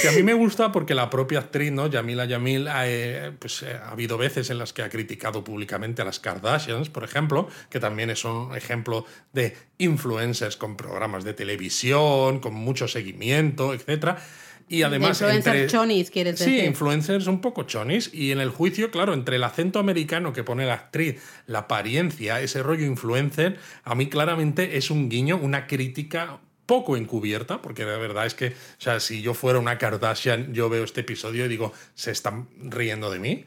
[0.00, 1.86] Que a mí me gusta porque la propia actriz, ¿no?
[1.86, 6.18] Yamila Yamil, eh, pues, ha habido veces en las que ha criticado públicamente a las
[6.18, 11.73] Kardashians, por ejemplo, que también es un ejemplo de influencers con programas de televisión,
[12.40, 14.18] con mucho seguimiento, etcétera
[14.68, 15.20] y además.
[15.20, 16.60] influencers chonis, quieres decir.
[16.60, 18.10] Sí, influencers un poco chonis.
[18.12, 22.40] Y en el juicio, claro, entre el acento americano que pone la actriz, la apariencia,
[22.40, 27.98] ese rollo influencer, a mí claramente es un guiño, una crítica poco encubierta, porque la
[27.98, 31.48] verdad es que, o sea, si yo fuera una Kardashian, yo veo este episodio y
[31.48, 33.44] digo, se están riendo de mí,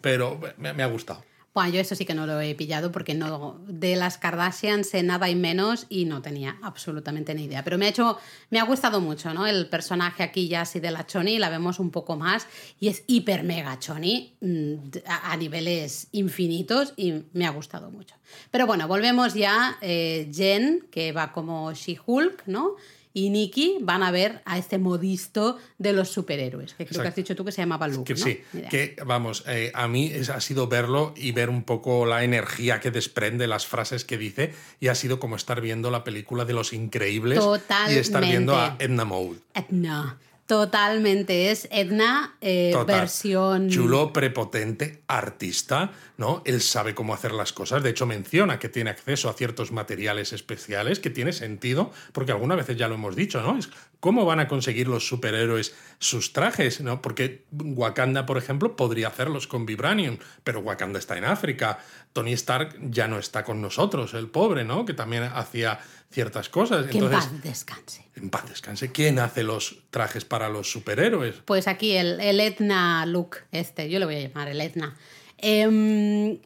[0.00, 1.24] pero me ha gustado.
[1.52, 5.02] Bueno, yo eso sí que no lo he pillado porque no de las Kardashian sé
[5.02, 7.64] nada y menos y no tenía absolutamente ni idea.
[7.64, 8.18] Pero me ha hecho,
[8.50, 9.48] me ha gustado mucho, ¿no?
[9.48, 12.46] El personaje aquí ya así de la Choni, la vemos un poco más
[12.78, 14.74] y es hiper mega Choni mm,
[15.06, 18.14] a, niveles infinitos y me ha gustado mucho.
[18.52, 19.76] Pero bueno, volvemos ya.
[19.80, 22.76] Eh, Jen, que va como She-Hulk, ¿no?
[23.12, 27.16] Y Nikki van a ver a este modisto de los superhéroes, que creo que has
[27.16, 28.14] dicho tú que se llamaba Luke.
[28.14, 32.22] Que, Sí, que vamos, eh, a mí ha sido verlo y ver un poco la
[32.22, 36.44] energía que desprende las frases que dice y ha sido como estar viendo la película
[36.44, 37.40] de Los Increíbles
[37.88, 39.38] y estar viendo a Edna Mode.
[39.54, 40.18] Edna.
[40.50, 43.68] Totalmente, es Edna eh, versión...
[43.68, 46.42] Chulo, prepotente, artista, ¿no?
[46.44, 50.32] Él sabe cómo hacer las cosas, de hecho menciona que tiene acceso a ciertos materiales
[50.32, 53.56] especiales, que tiene sentido, porque algunas veces ya lo hemos dicho, ¿no?
[53.56, 57.00] Es cómo van a conseguir los superhéroes sus trajes, ¿no?
[57.00, 61.78] Porque Wakanda, por ejemplo, podría hacerlos con Vibranium, pero Wakanda está en África,
[62.12, 64.84] Tony Stark ya no está con nosotros, el pobre, ¿no?
[64.84, 65.78] Que también hacía
[66.10, 66.86] ciertas cosas.
[66.86, 68.06] Que en paz descanse.
[68.16, 68.92] En paz descanse.
[68.92, 71.36] ¿Quién hace los trajes para los superhéroes?
[71.44, 74.96] Pues aquí el, el Etna look, este, yo lo voy a llamar el Etna.
[75.38, 76.38] Em,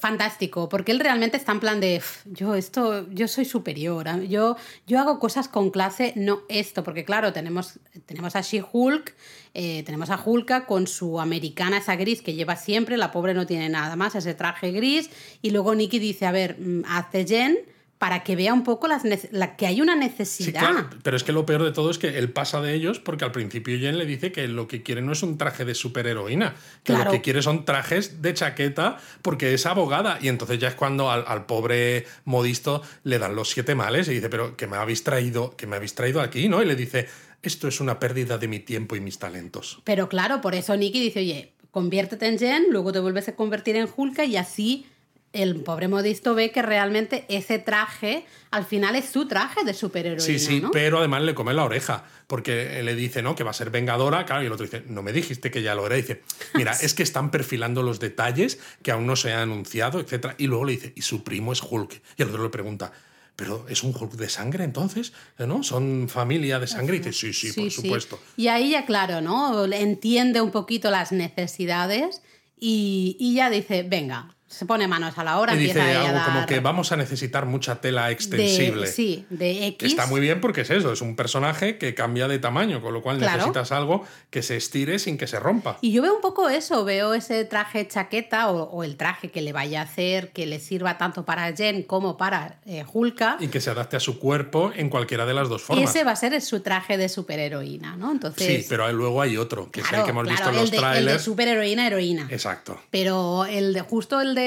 [0.00, 4.56] fantástico, porque él realmente está en plan de, yo esto, yo soy superior, yo,
[4.86, 9.14] yo hago cosas con clase, no esto, porque claro, tenemos, tenemos a She-Hulk,
[9.52, 13.46] eh, tenemos a Hulka con su americana esa gris que lleva siempre, la pobre no
[13.46, 15.10] tiene nada más, ese traje gris,
[15.42, 17.58] y luego Nicky dice, a ver, mm, hace Jen
[18.00, 20.86] para que vea un poco las la, que hay una necesidad.
[21.02, 23.30] pero es que lo peor de todo es que él pasa de ellos porque al
[23.30, 26.94] principio Jen le dice que lo que quiere no es un traje de superheroína, que
[26.94, 30.18] lo que quiere son trajes de chaqueta porque es abogada.
[30.22, 34.30] Y entonces ya es cuando al, pobre modisto le dan los siete males y dice,
[34.30, 36.62] pero que me habéis traído, que me habéis traído aquí, ¿no?
[36.62, 37.06] Y le dice,
[37.42, 39.82] esto es una pérdida de mi tiempo y mis talentos.
[39.84, 43.76] Pero claro, por eso Nicky dice, oye, conviértete en Jen, luego te vuelves a convertir
[43.76, 44.86] en Hulka y así
[45.32, 50.20] el pobre modisto ve que realmente ese traje al final es su traje de superhéroe.
[50.20, 53.36] Sí, sí, pero además le come la oreja, porque le dice, ¿no?
[53.36, 55.76] Que va a ser vengadora, claro, y el otro dice, no me dijiste que ya
[55.76, 55.96] lo era.
[55.96, 56.22] Y dice,
[56.54, 60.34] mira, es que están perfilando los detalles que aún no se han anunciado, etc.
[60.38, 62.02] Y luego le dice, y su primo es Hulk.
[62.16, 62.92] Y el otro le pregunta,
[63.36, 65.62] pero es un Hulk de sangre entonces, ¿no?
[65.62, 66.96] Son familia de sangre.
[66.96, 68.20] Y dice, sí, sí, por supuesto.
[68.36, 69.64] Y ahí ya, claro, ¿no?
[69.72, 72.20] Entiende un poquito las necesidades
[72.58, 75.54] y, y ya dice, venga, se pone manos a la hora.
[75.54, 78.88] Y dice algo como que vamos a necesitar mucha tela extensible.
[78.88, 79.92] sí, de X.
[79.92, 83.00] está muy bien porque es eso, es un personaje que cambia de tamaño, con lo
[83.00, 85.78] cual necesitas algo que se estire sin que se rompa.
[85.82, 89.52] Y yo veo un poco eso, veo ese traje chaqueta o, el traje que le
[89.52, 93.36] vaya a hacer, que le sirva tanto para Jen como para eh, Hulka.
[93.38, 95.80] Y que se adapte a su cuerpo en cualquiera de las dos formas.
[95.80, 98.10] Y ese va a ser su traje de superheroína, ¿no?
[98.10, 98.46] Entonces...
[98.46, 100.98] Sí, pero luego hay otro, que es el que hemos visto en los trailers.
[100.98, 102.26] El de superheroína, heroína.
[102.30, 102.80] Exacto.
[102.90, 104.39] Pero el de justo el de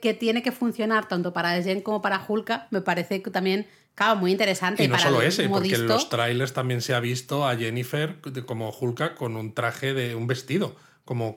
[0.00, 4.16] que tiene que funcionar tanto para Jen como para Hulka, me parece que también, claro,
[4.16, 4.84] muy interesante.
[4.84, 8.70] Y no solo ese, porque en los trailers también se ha visto a Jennifer como
[8.70, 10.76] Hulka con un traje de un vestido
[11.10, 11.34] como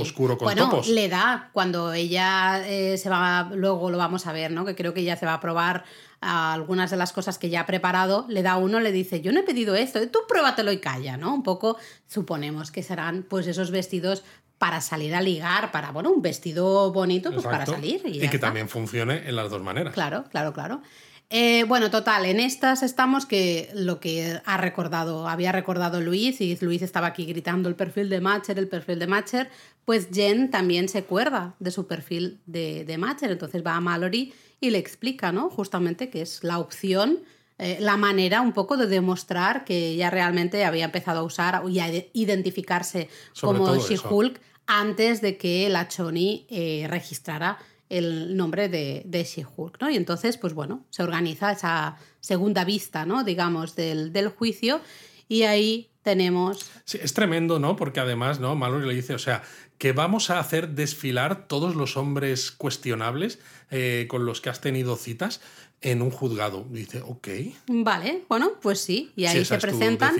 [0.00, 4.50] oscuro con bueno, le da cuando ella eh, se va, luego lo vamos a ver,
[4.50, 4.64] ¿no?
[4.64, 5.84] Que creo que ella se va a probar
[6.20, 9.38] algunas de las cosas que ya ha preparado, le da uno, le dice, yo no
[9.38, 11.34] he pedido esto, tú pruébatelo y calla, ¿no?
[11.34, 11.76] Un poco
[12.08, 14.24] suponemos que serán pues esos vestidos
[14.62, 18.00] para salir a ligar, para, bueno, un vestido bonito, pues para salir.
[18.04, 19.92] Y, que también funcione en las dos maneras.
[19.92, 20.82] Claro, claro, claro.
[21.30, 26.56] Eh, bueno, total, en estas estamos que lo que ha recordado, había recordado Luis, y
[26.60, 29.50] Luis estaba aquí gritando el perfil de Matcher, el perfil de Matcher,
[29.84, 34.32] pues Jen también se acuerda de su perfil de, de Matcher, entonces va a Mallory
[34.60, 35.50] y le explica, ¿no?
[35.50, 37.18] Justamente que es la opción,
[37.58, 41.78] eh, la manera un poco de demostrar que ella realmente había empezado a usar y
[41.78, 43.08] a identificarse
[43.40, 49.90] como She-Hulk antes de que la Choni eh, registrara el nombre de, de She-Hulk, ¿no?
[49.90, 53.22] Y entonces, pues bueno, se organiza esa segunda vista, ¿no?
[53.22, 54.80] Digamos, del, del juicio
[55.28, 56.70] y ahí tenemos...
[56.84, 57.76] Sí, es tremendo, ¿no?
[57.76, 58.56] Porque además, ¿no?
[58.56, 59.42] Mallory le dice, o sea,
[59.78, 63.38] que vamos a hacer desfilar todos los hombres cuestionables
[63.70, 65.40] eh, con los que has tenido citas
[65.80, 66.64] en un juzgado.
[66.70, 67.28] Dice, ok.
[67.66, 69.12] Vale, bueno, pues sí.
[69.16, 70.14] Y ahí se presentan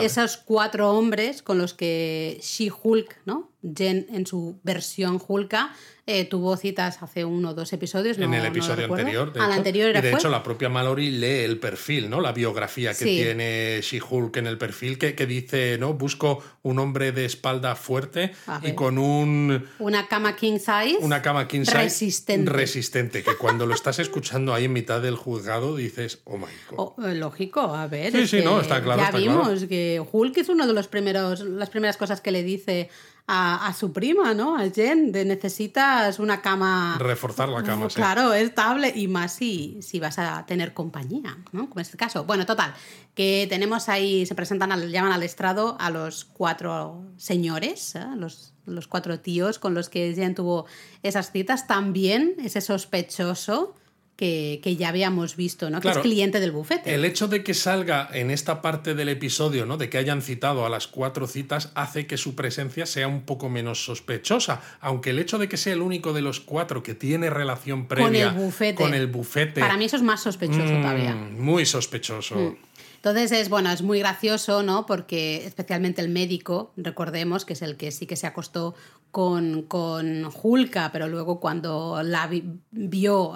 [0.00, 3.50] esos cuatro hombres con los que She-Hulk, ¿no?
[3.74, 5.74] Jen en su versión Hulka
[6.06, 8.18] eh, tuvo citas hace uno o dos episodios.
[8.18, 9.32] en el episodio anterior.
[9.32, 12.20] De anterior y de hecho, la propia Mallory lee el perfil, ¿no?
[12.20, 15.94] La biografía que tiene She-Hulk en el perfil, que, que, dice, ¿no?
[15.94, 19.66] Busco un hombre de espalda fuerte y con un.
[19.78, 20.98] Una cama king size.
[21.00, 21.78] Una cama king size.
[21.78, 22.50] Resistente.
[22.50, 23.22] Resistente.
[23.22, 26.76] Que cuando lo estás escuchando ahí en mitad del juzgado dices, oh my god.
[26.76, 28.12] Oh, eh, lógico, a ver.
[28.12, 29.00] Sí, sí, no, está claro.
[29.00, 32.90] Ya vimos que Hulk es uno de los primeros, las primeras cosas que le dice
[33.26, 34.56] a, su prima, ¿no?
[34.56, 36.96] A Jen, de necesitas una cama.
[36.98, 37.96] Reforzar la cama, sí.
[37.96, 41.68] Claro, estable y más si, si vas a tener compañía, ¿no?
[41.70, 42.24] Como es el caso.
[42.24, 42.74] Bueno, total,
[43.14, 48.04] que tenemos ahí, se presentan, al, llaman al estrado a los cuatro señores, ¿eh?
[48.16, 50.66] los, los cuatro tíos con los que Jen tuvo
[51.02, 51.66] esas citas.
[51.66, 53.74] También ese sospechoso
[54.16, 55.80] que, ya habíamos visto, ¿no?
[55.80, 56.94] que es cliente del bufete.
[56.94, 59.76] El hecho de que salga en esta parte del episodio, ¿no?
[59.76, 63.48] de que hayan citado a las cuatro citas, hace que su presencia sea un poco
[63.48, 64.62] menos sospechosa.
[64.80, 68.06] Aunque el hecho de que sea el único de los cuatro que tiene relación previa
[68.06, 71.14] con el bufete, con el bufete para mí eso es más sospechoso mm, todavía.
[71.14, 72.36] Muy sospechoso.
[72.36, 72.56] Mm.
[73.04, 74.86] Entonces es bueno, es muy gracioso, ¿no?
[74.86, 78.74] Porque especialmente el médico, recordemos que es el que sí que se acostó
[79.10, 82.30] con, con Hulka, pero luego cuando la
[82.70, 83.34] vio,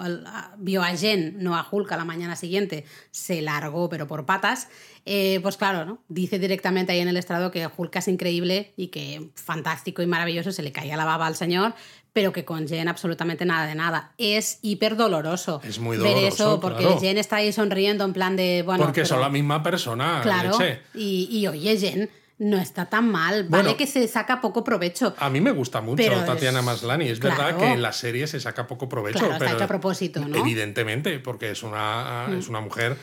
[0.57, 4.69] vio a Jen, no a Hulka la mañana siguiente, se largó, pero por patas.
[5.05, 6.03] Eh, pues claro, ¿no?
[6.07, 10.51] dice directamente ahí en el estrado que Hulka es increíble y que fantástico y maravilloso,
[10.51, 11.75] se le caía la baba al señor,
[12.13, 14.11] pero que con Jen absolutamente nada de nada.
[14.17, 15.61] Es hiper doloroso.
[15.63, 16.21] Es muy doloroso.
[16.21, 18.63] Ver eso, porque Jen está ahí sonriendo en plan de.
[18.65, 20.19] Bueno, porque son la misma persona.
[20.23, 20.57] Claro.
[20.93, 23.45] Y, y oye, Jen no está tan mal.
[23.49, 25.13] Vale que se saca poco provecho.
[25.19, 27.09] A mí me gusta mucho Tatiana Maslani.
[27.09, 29.19] Es verdad que en la serie se saca poco provecho.
[29.19, 30.37] Claro, pero está a propósito, ¿no?
[30.37, 32.39] Evidentemente, porque es una, mm.
[32.39, 32.97] es una mujer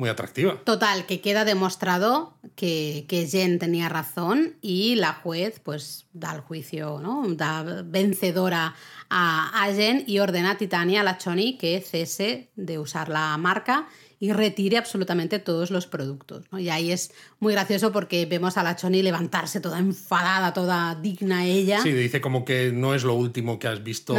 [0.00, 0.58] muy atractiva.
[0.64, 6.40] Total, que queda demostrado que, que, Jen tenía razón y la juez pues da el
[6.40, 7.22] juicio, ¿no?
[7.28, 8.74] Da vencedora
[9.08, 13.36] a, a Jen y ordena a Titania, a la Choni, que cese de usar la
[13.36, 13.86] marca
[14.22, 16.44] y retire absolutamente todos los productos.
[16.52, 21.46] Y ahí es muy gracioso porque vemos a la Choni levantarse toda enfadada, toda digna
[21.46, 21.80] ella.
[21.82, 24.14] Sí, dice como que no es lo último que has visto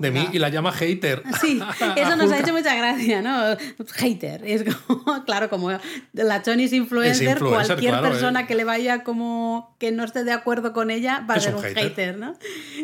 [0.00, 1.22] de mí y la llama hater.
[1.38, 1.60] Sí,
[1.96, 3.54] eso nos ha hecho mucha gracia, ¿no?
[3.96, 4.42] Hater.
[4.46, 5.70] Es como, claro, como
[6.14, 8.46] la Choni es influencer, cualquier persona eh.
[8.46, 11.62] que le vaya como que no esté de acuerdo con ella va a ser un,
[11.62, 12.16] hater.
[12.16, 12.34] ¿no?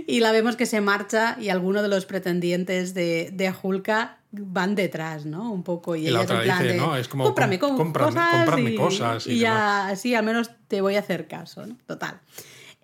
[0.07, 4.75] Y la vemos que se marcha y alguno de los pretendientes de, de Hulka van
[4.75, 5.51] detrás, ¿no?
[5.51, 5.97] Un poco.
[5.97, 6.97] Y, ella otra dice, ¿no?
[6.97, 9.27] Es como, cómprame, cosas, y, cosas.
[9.27, 11.77] Y, ya, así al menos te voy a hacer caso, ¿no?
[11.87, 12.21] Total.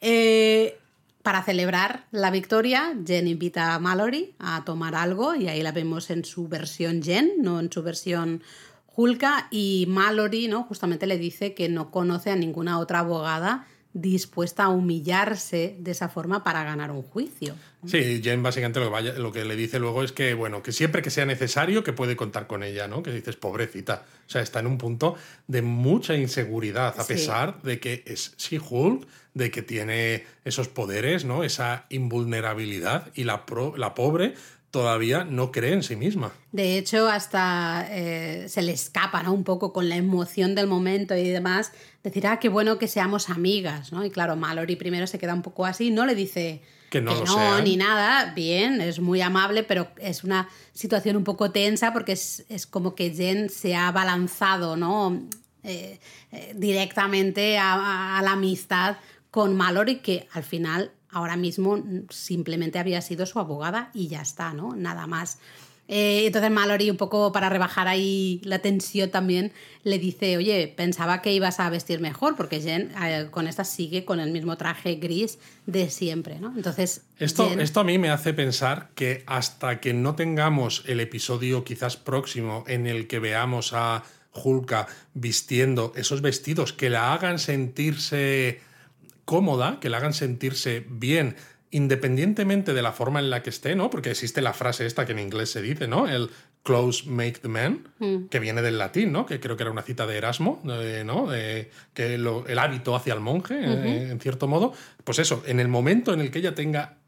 [0.00, 0.78] Eh,
[1.22, 6.10] para celebrar la victoria, Jen invita a Mallory a tomar algo y ahí la vemos
[6.10, 8.42] en su versión Jen, no en su versión
[8.94, 9.48] Hulka.
[9.50, 10.64] Y Mallory, ¿no?
[10.64, 16.08] Justamente le dice que no conoce a ninguna otra abogada dispuesta a humillarse de esa
[16.08, 17.54] forma para ganar un juicio.
[17.86, 20.72] Sí, Jen básicamente lo que, vaya, lo que, le dice luego es que, bueno, que
[20.72, 23.02] siempre que sea necesario, que puede contar con ella, ¿no?
[23.02, 24.04] Que dices, pobrecita.
[24.26, 25.14] O sea, está en un punto
[25.46, 31.44] de mucha inseguridad, a pesar de que es She-Hulk, de que tiene esos poderes, ¿no?
[31.44, 33.44] Esa invulnerabilidad y la,
[33.76, 34.34] la pobre
[34.74, 36.32] todavía no cree en sí misma.
[36.50, 39.32] De hecho, hasta eh, se le escapa ¿no?
[39.32, 41.70] un poco con la emoción del momento y demás,
[42.02, 44.04] decir, ah, qué bueno que seamos amigas, ¿no?
[44.04, 46.60] Y claro, Mallory primero se queda un poco así, no le dice
[46.90, 51.52] que no, no ni nada, bien, es muy amable, pero es una situación un poco
[51.52, 55.22] tensa porque es, como que Jen se ha balanzado, ¿no?
[55.62, 56.00] Eh,
[56.32, 58.96] eh, directamente a, a la amistad
[59.30, 64.52] con Mallory, que al final ahora mismo simplemente había sido su abogada y ya está,
[64.52, 64.74] ¿no?
[64.74, 65.38] Nada más.
[65.86, 71.20] Eh, entonces Mallory, un poco para rebajar ahí la tensión también, le dice, oye, pensaba
[71.20, 74.94] que ibas a vestir mejor, porque Jen eh, con esta sigue con el mismo traje
[74.96, 76.52] gris de siempre, ¿no?
[76.56, 77.02] Entonces...
[77.18, 81.96] Esto, esto a mí me hace pensar que hasta que no tengamos el episodio quizás
[81.96, 88.60] próximo en el que veamos a Hulka vistiendo esos vestidos que la hagan sentirse
[89.24, 91.36] cómoda, que la hagan sentirse bien,
[91.70, 93.90] independientemente de la forma en la que esté, ¿no?
[93.90, 96.08] Porque existe la frase esta que en inglés se dice, ¿no?
[96.08, 96.30] El
[96.62, 98.26] clothes make the man, mm.
[98.26, 99.26] que viene del latín, ¿no?
[99.26, 101.28] Que creo que era una cita de Erasmo, ¿no?
[101.28, 104.72] que el hábito hacia el monje, eh, en cierto modo.
[105.04, 106.98] Pues eso, en el momento en el que ella tenga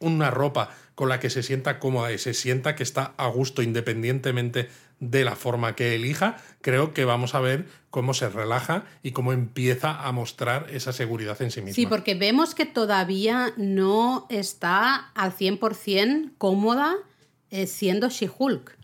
[0.00, 3.62] una ropa con la que se sienta cómoda y se sienta que está a gusto
[3.62, 4.68] independientemente
[5.02, 9.32] de la forma que elija, creo que vamos a ver cómo se relaja y cómo
[9.32, 11.74] empieza a mostrar esa seguridad en sí misma.
[11.74, 16.94] Sí, porque vemos que todavía no está al 100% cómoda
[17.50, 18.78] eh, siendo She-Hulk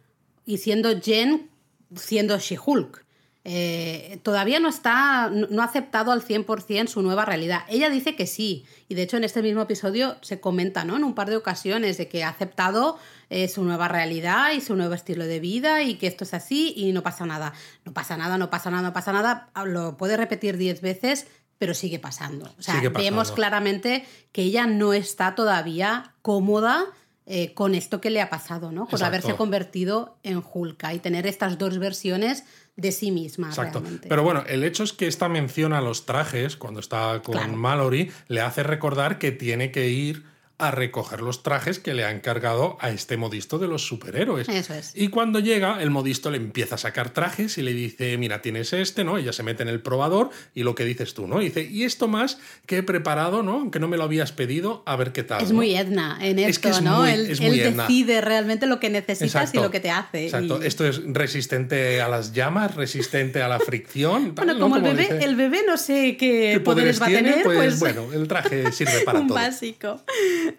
[0.45, 1.49] y siendo Jen
[1.95, 3.05] siendo She-Hulk.
[3.45, 7.61] Eh, todavía no está, no ha aceptado al 100% su nueva realidad.
[7.69, 10.97] Ella dice que sí, y de hecho en este mismo episodio se comenta, ¿no?
[10.97, 12.99] En un par de ocasiones de que ha aceptado
[13.31, 16.75] eh, su nueva realidad y su nuevo estilo de vida y que esto es así
[16.77, 17.55] y no pasa nada.
[17.85, 19.51] No pasa nada, no pasa nada, no pasa nada.
[19.65, 21.27] Lo puede repetir diez veces,
[21.59, 22.53] pero sigue pasando.
[22.59, 26.85] O sea, vemos claramente que ella no está todavía cómoda
[27.31, 28.87] eh, con esto que le ha pasado, ¿no?
[28.87, 32.45] Con haberse convertido en Hulka y tener estas dos versiones
[32.79, 33.49] de sí misma.
[33.49, 33.83] Exacto.
[34.09, 38.11] Pero bueno, el hecho es que esta mención a los trajes, cuando está con Mallory,
[38.29, 40.25] le hace recordar que tiene que ir
[40.59, 44.49] a recoger los trajes que le ha encargado a este modisto de los superhéroes.
[44.49, 44.93] Eso es.
[44.95, 48.73] Y cuando llega, el modisto le empieza a sacar trajes y le dice, mira, tienes
[48.73, 49.19] este, ¿no?
[49.19, 51.41] Ella se mete en el probador y lo que dices tú, ¿no?
[51.41, 53.53] Y dice, y esto más que he preparado, ¿no?
[53.53, 55.43] Aunque no me lo habías pedido, a ver qué tal.
[55.43, 57.07] Es muy Edna en esto, ¿no?
[57.07, 60.25] él, decide realmente lo que necesitas y lo que te hace.
[60.25, 60.61] Exacto.
[60.63, 64.35] Esto es resistente a las llamas, resistente a la fricción.
[64.35, 67.81] bueno, como, el, bebé, el bebé no sé qué, poderes, va a tener, pues, pues,
[67.81, 69.37] bueno, el traje sirve para un todo.
[69.37, 70.03] básico.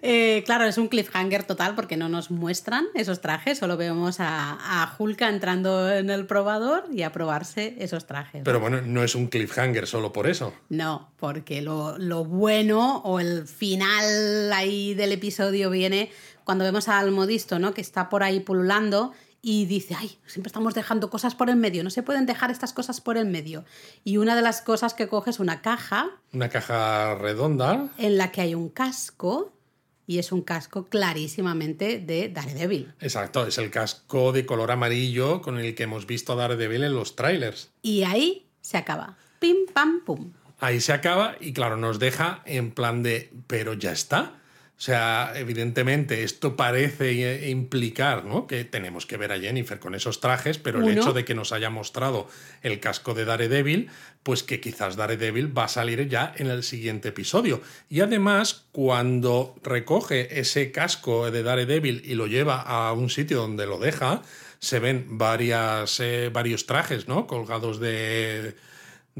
[0.01, 4.57] Eh, claro, es un cliffhanger total porque no nos muestran esos trajes, solo vemos a,
[4.59, 8.41] a Hulka entrando en el probador y a probarse esos trajes.
[8.45, 10.53] Pero bueno, no es un cliffhanger solo por eso.
[10.69, 16.11] No, porque lo, lo bueno o el final ahí del episodio viene
[16.43, 17.73] cuando vemos al modisto, ¿no?
[17.73, 21.83] Que está por ahí pululando y dice, ay, siempre estamos dejando cosas por el medio,
[21.83, 23.63] no se pueden dejar estas cosas por el medio.
[24.03, 26.09] Y una de las cosas que coge es una caja.
[26.33, 27.89] Una caja redonda.
[27.97, 29.53] En la que hay un casco
[30.09, 32.91] y es un casco clarísimamente de Daredevil.
[32.99, 36.95] Exacto, es el casco de color amarillo con el que hemos visto a Daredevil en
[36.95, 37.69] los trailers.
[37.83, 39.17] Y ahí se acaba.
[39.37, 40.31] Pim, pam, pum.
[40.59, 44.38] Ahí se acaba y claro, nos deja en plan de, pero ya está.
[44.79, 48.47] O sea, evidentemente esto parece implicar ¿no?
[48.47, 51.51] que tenemos que ver a Jennifer con esos trajes, pero el hecho de que nos
[51.51, 52.29] haya mostrado
[52.61, 53.89] el casco de Daredevil,
[54.23, 57.61] pues que quizás Daredevil va a salir ya en el siguiente episodio.
[57.89, 63.65] Y además, cuando recoge ese casco de Daredevil y lo lleva a un sitio donde
[63.65, 64.21] lo deja,
[64.59, 67.27] se ven varias, eh, varios trajes ¿no?
[67.27, 68.55] colgados de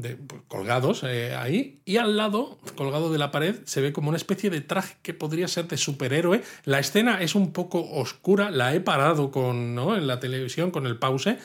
[0.00, 4.16] pues, colgados eh, ahí y al lado, colgado de la pared, se ve como una
[4.16, 6.42] especie de traje que podría ser de superhéroe.
[6.64, 9.96] La escena es un poco oscura, la he parado con, ¿no?
[9.96, 11.38] en la televisión con el pause,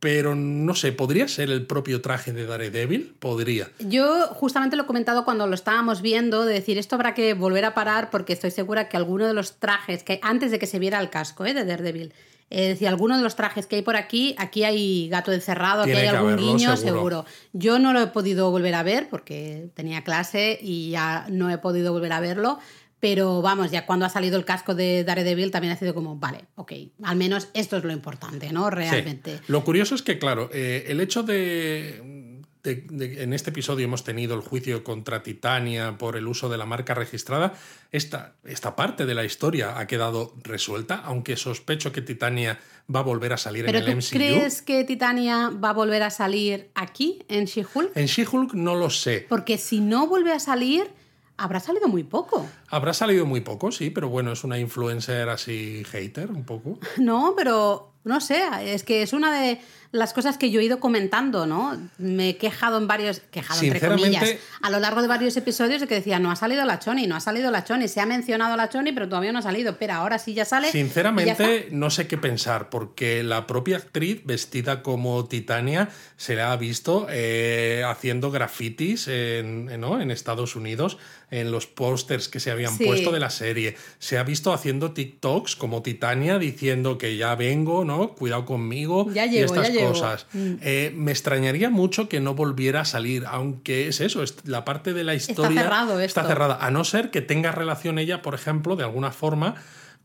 [0.00, 3.14] pero no sé, ¿podría ser el propio traje de Daredevil?
[3.18, 3.70] Podría.
[3.80, 7.66] Yo justamente lo he comentado cuando lo estábamos viendo, de decir, esto habrá que volver
[7.66, 10.78] a parar porque estoy segura que alguno de los trajes, que antes de que se
[10.78, 11.52] viera el casco ¿eh?
[11.52, 12.14] de Daredevil,
[12.50, 15.92] es decir, alguno de los trajes que hay por aquí, aquí hay gato encerrado, aquí
[15.92, 17.24] hay algún niño, seguro.
[17.52, 21.58] Yo no lo he podido volver a ver porque tenía clase y ya no he
[21.58, 22.58] podido volver a verlo.
[22.98, 26.44] Pero vamos, ya cuando ha salido el casco de Daredevil también ha sido como, vale,
[26.56, 26.72] ok,
[27.02, 28.68] al menos esto es lo importante, ¿no?
[28.68, 29.40] Realmente.
[29.46, 32.19] Lo curioso es que, claro, eh, el hecho de
[32.64, 36.94] en este episodio hemos tenido el juicio contra Titania por el uso de la marca
[36.94, 37.54] registrada,
[37.92, 42.58] esta, esta parte de la historia ha quedado resuelta, aunque sospecho que Titania
[42.94, 46.10] va a volver a salir en el tú ¿Crees que Titania va a volver a
[46.10, 47.96] salir aquí, en She-Hulk?
[47.96, 49.26] En She-Hulk no lo sé.
[49.28, 50.90] Porque si no vuelve a salir,
[51.36, 52.46] habrá salido muy poco.
[52.68, 56.78] Habrá salido muy poco, sí, pero bueno, es una influencer así hater, un poco.
[56.98, 59.60] No, pero no sé, es que es una de
[59.92, 61.76] las cosas que yo he ido comentando, ¿no?
[61.98, 65.88] Me he quejado en varios, quejado entre comillas, a lo largo de varios episodios de
[65.88, 68.56] que decía, no ha salido la Choni, no ha salido la Choni, se ha mencionado
[68.56, 70.70] la Choni, pero todavía no ha salido, pero ahora sí ya sale.
[70.70, 76.56] Sinceramente, no sé qué pensar, porque la propia actriz vestida como Titania se la ha
[76.56, 80.00] visto eh, haciendo grafitis en, ¿no?
[80.00, 80.98] en Estados Unidos
[81.30, 83.76] en los pósters que se habían puesto de la serie.
[83.98, 88.14] Se ha visto haciendo TikToks como Titania diciendo que ya vengo, ¿no?
[88.14, 90.26] Cuidado conmigo ya y estas cosas.
[90.32, 90.54] Mm.
[90.62, 94.92] Eh, me extrañaría mucho que no volviera a salir, aunque es eso, es la parte
[94.92, 98.76] de la historia está, está cerrada, a no ser que tenga relación ella, por ejemplo,
[98.76, 99.56] de alguna forma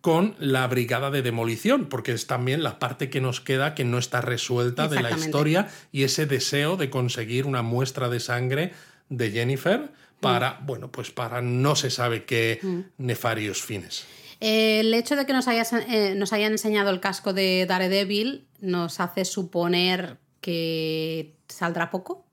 [0.02, 3.98] con la brigada de demolición, porque es también la parte que nos queda que no
[3.98, 8.74] está resuelta de la historia y ese deseo de conseguir una muestra de sangre
[9.10, 10.66] de Jennifer para, mm.
[10.66, 12.80] bueno, pues para no se sabe qué mm.
[12.98, 14.06] nefarios fines.
[14.40, 19.26] El hecho de que nos, eh, nos hayan enseñado el casco de Daredevil nos hace
[19.26, 22.26] suponer que saldrá poco.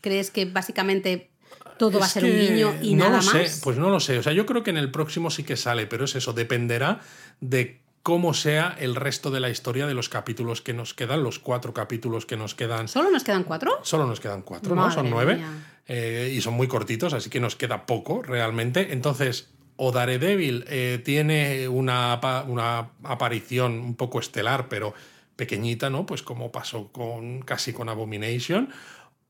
[0.00, 1.30] ¿Crees que básicamente
[1.78, 4.18] todo va a ser un guiño y no nada lo sé, Pues no lo sé.
[4.18, 7.00] O sea, yo creo que en el próximo sí que sale, pero es eso, dependerá
[7.40, 11.38] de cómo sea el resto de la historia de los capítulos que nos quedan, los
[11.38, 12.88] cuatro capítulos que nos quedan.
[12.88, 13.80] ¿Solo nos quedan cuatro?
[13.82, 14.90] Solo nos quedan cuatro, ¿no?
[14.90, 15.40] Son nueve.
[15.86, 18.92] Eh, y son muy cortitos, así que nos queda poco realmente.
[18.92, 19.50] Entonces,
[19.80, 24.92] o Daredevil eh, tiene una, una, aparición un poco estelar, pero
[25.36, 26.04] pequeñita, ¿no?
[26.04, 28.70] Pues como pasó con casi con Abomination.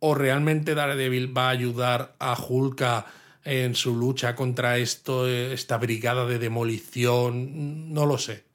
[0.01, 3.05] O realmente Daredevil va a ayudar a Hulka
[3.45, 7.93] en su lucha contra esto, esta brigada de demolición.
[7.93, 8.48] No lo sé.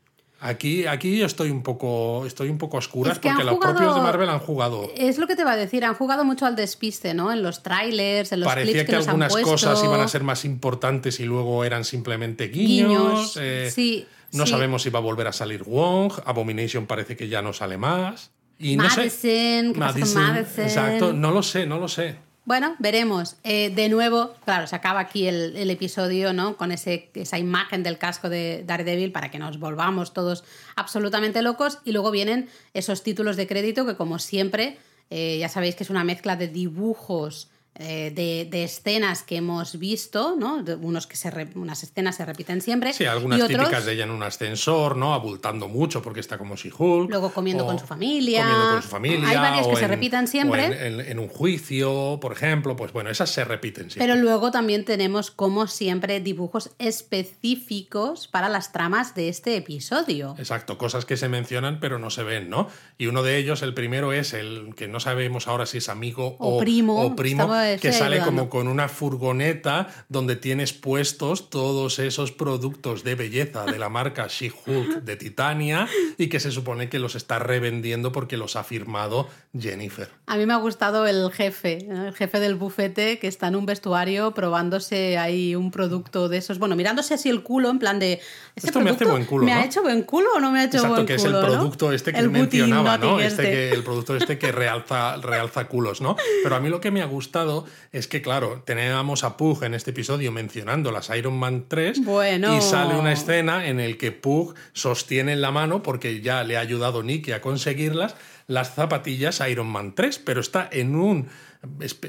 [0.46, 4.28] Aquí, aquí estoy un poco, estoy un poco a oscuras porque los propios de Marvel
[4.28, 4.92] han jugado.
[4.98, 7.32] Es lo que te va a decir, han jugado mucho al despiste, ¿no?
[7.32, 11.24] En los trailers, en los Parecía que, algunas cosas iban a ser más importantes y
[11.24, 13.40] luego eran simplemente guiños.
[13.42, 14.06] Eh, sí.
[14.34, 16.12] No sabemos si va a volver a salir Wong.
[16.26, 18.32] Abomination parece que ya no sale más.
[18.60, 19.72] Y no sé.
[19.76, 22.18] Madison, Exacto, no lo sé, no lo sé.
[22.46, 23.38] Bueno, veremos.
[23.46, 26.58] Eh, de nuevo, claro, se acaba aquí el, episodio, ¿no?
[26.58, 30.44] Con ese, esa imagen del casco de Daredevil para que nos volvamos todos
[30.76, 31.80] absolutamente locos.
[31.86, 34.78] Y luego vienen esos títulos de crédito que, como siempre,
[35.10, 40.36] eh, ya sabéis que es una mezcla de dibujos eh, de, escenas que hemos visto,
[40.38, 40.64] ¿no?
[40.82, 42.94] unos que se unas escenas se repiten siempre.
[42.94, 45.16] Sí, algunas típicas de ella en un ascensor, ¿no?
[45.16, 47.10] Abultando mucho porque está como si Hulk.
[47.10, 48.44] Luego comiendo con su familia.
[48.44, 49.28] Comiendo con su familia.
[49.28, 51.10] Hay varias que se repiten siempre.
[51.10, 54.08] En, un juicio, por ejemplo, pues bueno, esas se repiten siempre.
[54.08, 60.36] Pero luego también tenemos, como siempre, dibujos específicos para las tramas de este episodio.
[60.38, 62.68] Exacto, cosas que se mencionan pero no se ven, ¿no?
[62.98, 66.36] Y uno de ellos, el primero, es el que no sabemos ahora si es amigo
[66.40, 67.02] o, primo.
[67.02, 73.16] O primo que sale como con una furgoneta donde tienes puestos todos esos productos de
[73.16, 75.88] belleza de la marca She-Hulk de Titania
[76.18, 80.10] y que se supone que los está revendiendo porque los ha firmado Jennifer.
[80.26, 83.66] A mí me ha gustado el jefe, el jefe del bufete que está en un
[83.66, 88.22] vestuario probándose ahí un producto de esos, bueno, mirándose así el culo en plan de...
[88.56, 89.46] ¿Este Esto me hace buen culo.
[89.46, 91.40] ¿Me ha hecho buen culo o no me ha hecho Exacto, buen que culo?
[91.40, 93.20] es el producto este que mencionaba, ¿no?
[93.20, 96.16] Este, que, el producto este que realza, realza culos, ¿no?
[96.44, 97.53] Pero a mí lo que me ha gustado
[97.92, 102.62] es que, claro, teníamos a Pug en este episodio mencionando las Iron Man 3 y
[102.62, 106.62] sale una escena en el que Pug sostiene en la mano, porque ya le ha
[106.62, 108.16] ayudado Nicky a conseguirlas,
[108.48, 111.30] las zapatillas Iron Man 3, pero está en un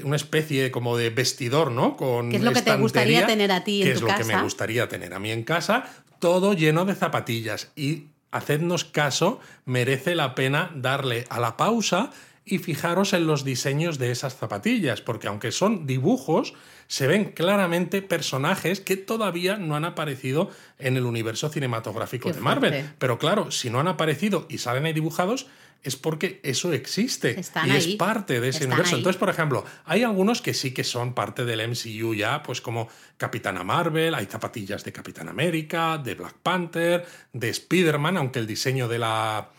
[0.03, 1.95] una especie como de vestidor, ¿no?
[1.95, 4.19] Con ¿Qué es lo que te gustaría tener a ti en tu casa?
[4.19, 5.85] es lo que me gustaría tener a mí en casa,
[6.19, 7.71] todo lleno de zapatillas.
[7.75, 12.11] Y hacednos caso, merece la pena darle a la pausa
[12.45, 16.53] y fijaros en los diseños de esas zapatillas, porque aunque son dibujos,
[16.87, 22.91] se ven claramente personajes que todavía no han aparecido en el universo cinematográfico de Marvel.
[22.99, 25.47] Pero claro, si no han aparecido y salen ahí dibujados,
[25.81, 28.95] es porque eso existe y es parte de ese universo.
[28.95, 32.89] Entonces, por ejemplo, hay algunos que sí que son parte del MCU ya, pues como
[33.17, 38.87] Capitana Marvel, hay zapatillas de Capitán América, de Black Panther, de Spider-Man, aunque el diseño
[38.87, 39.51] de la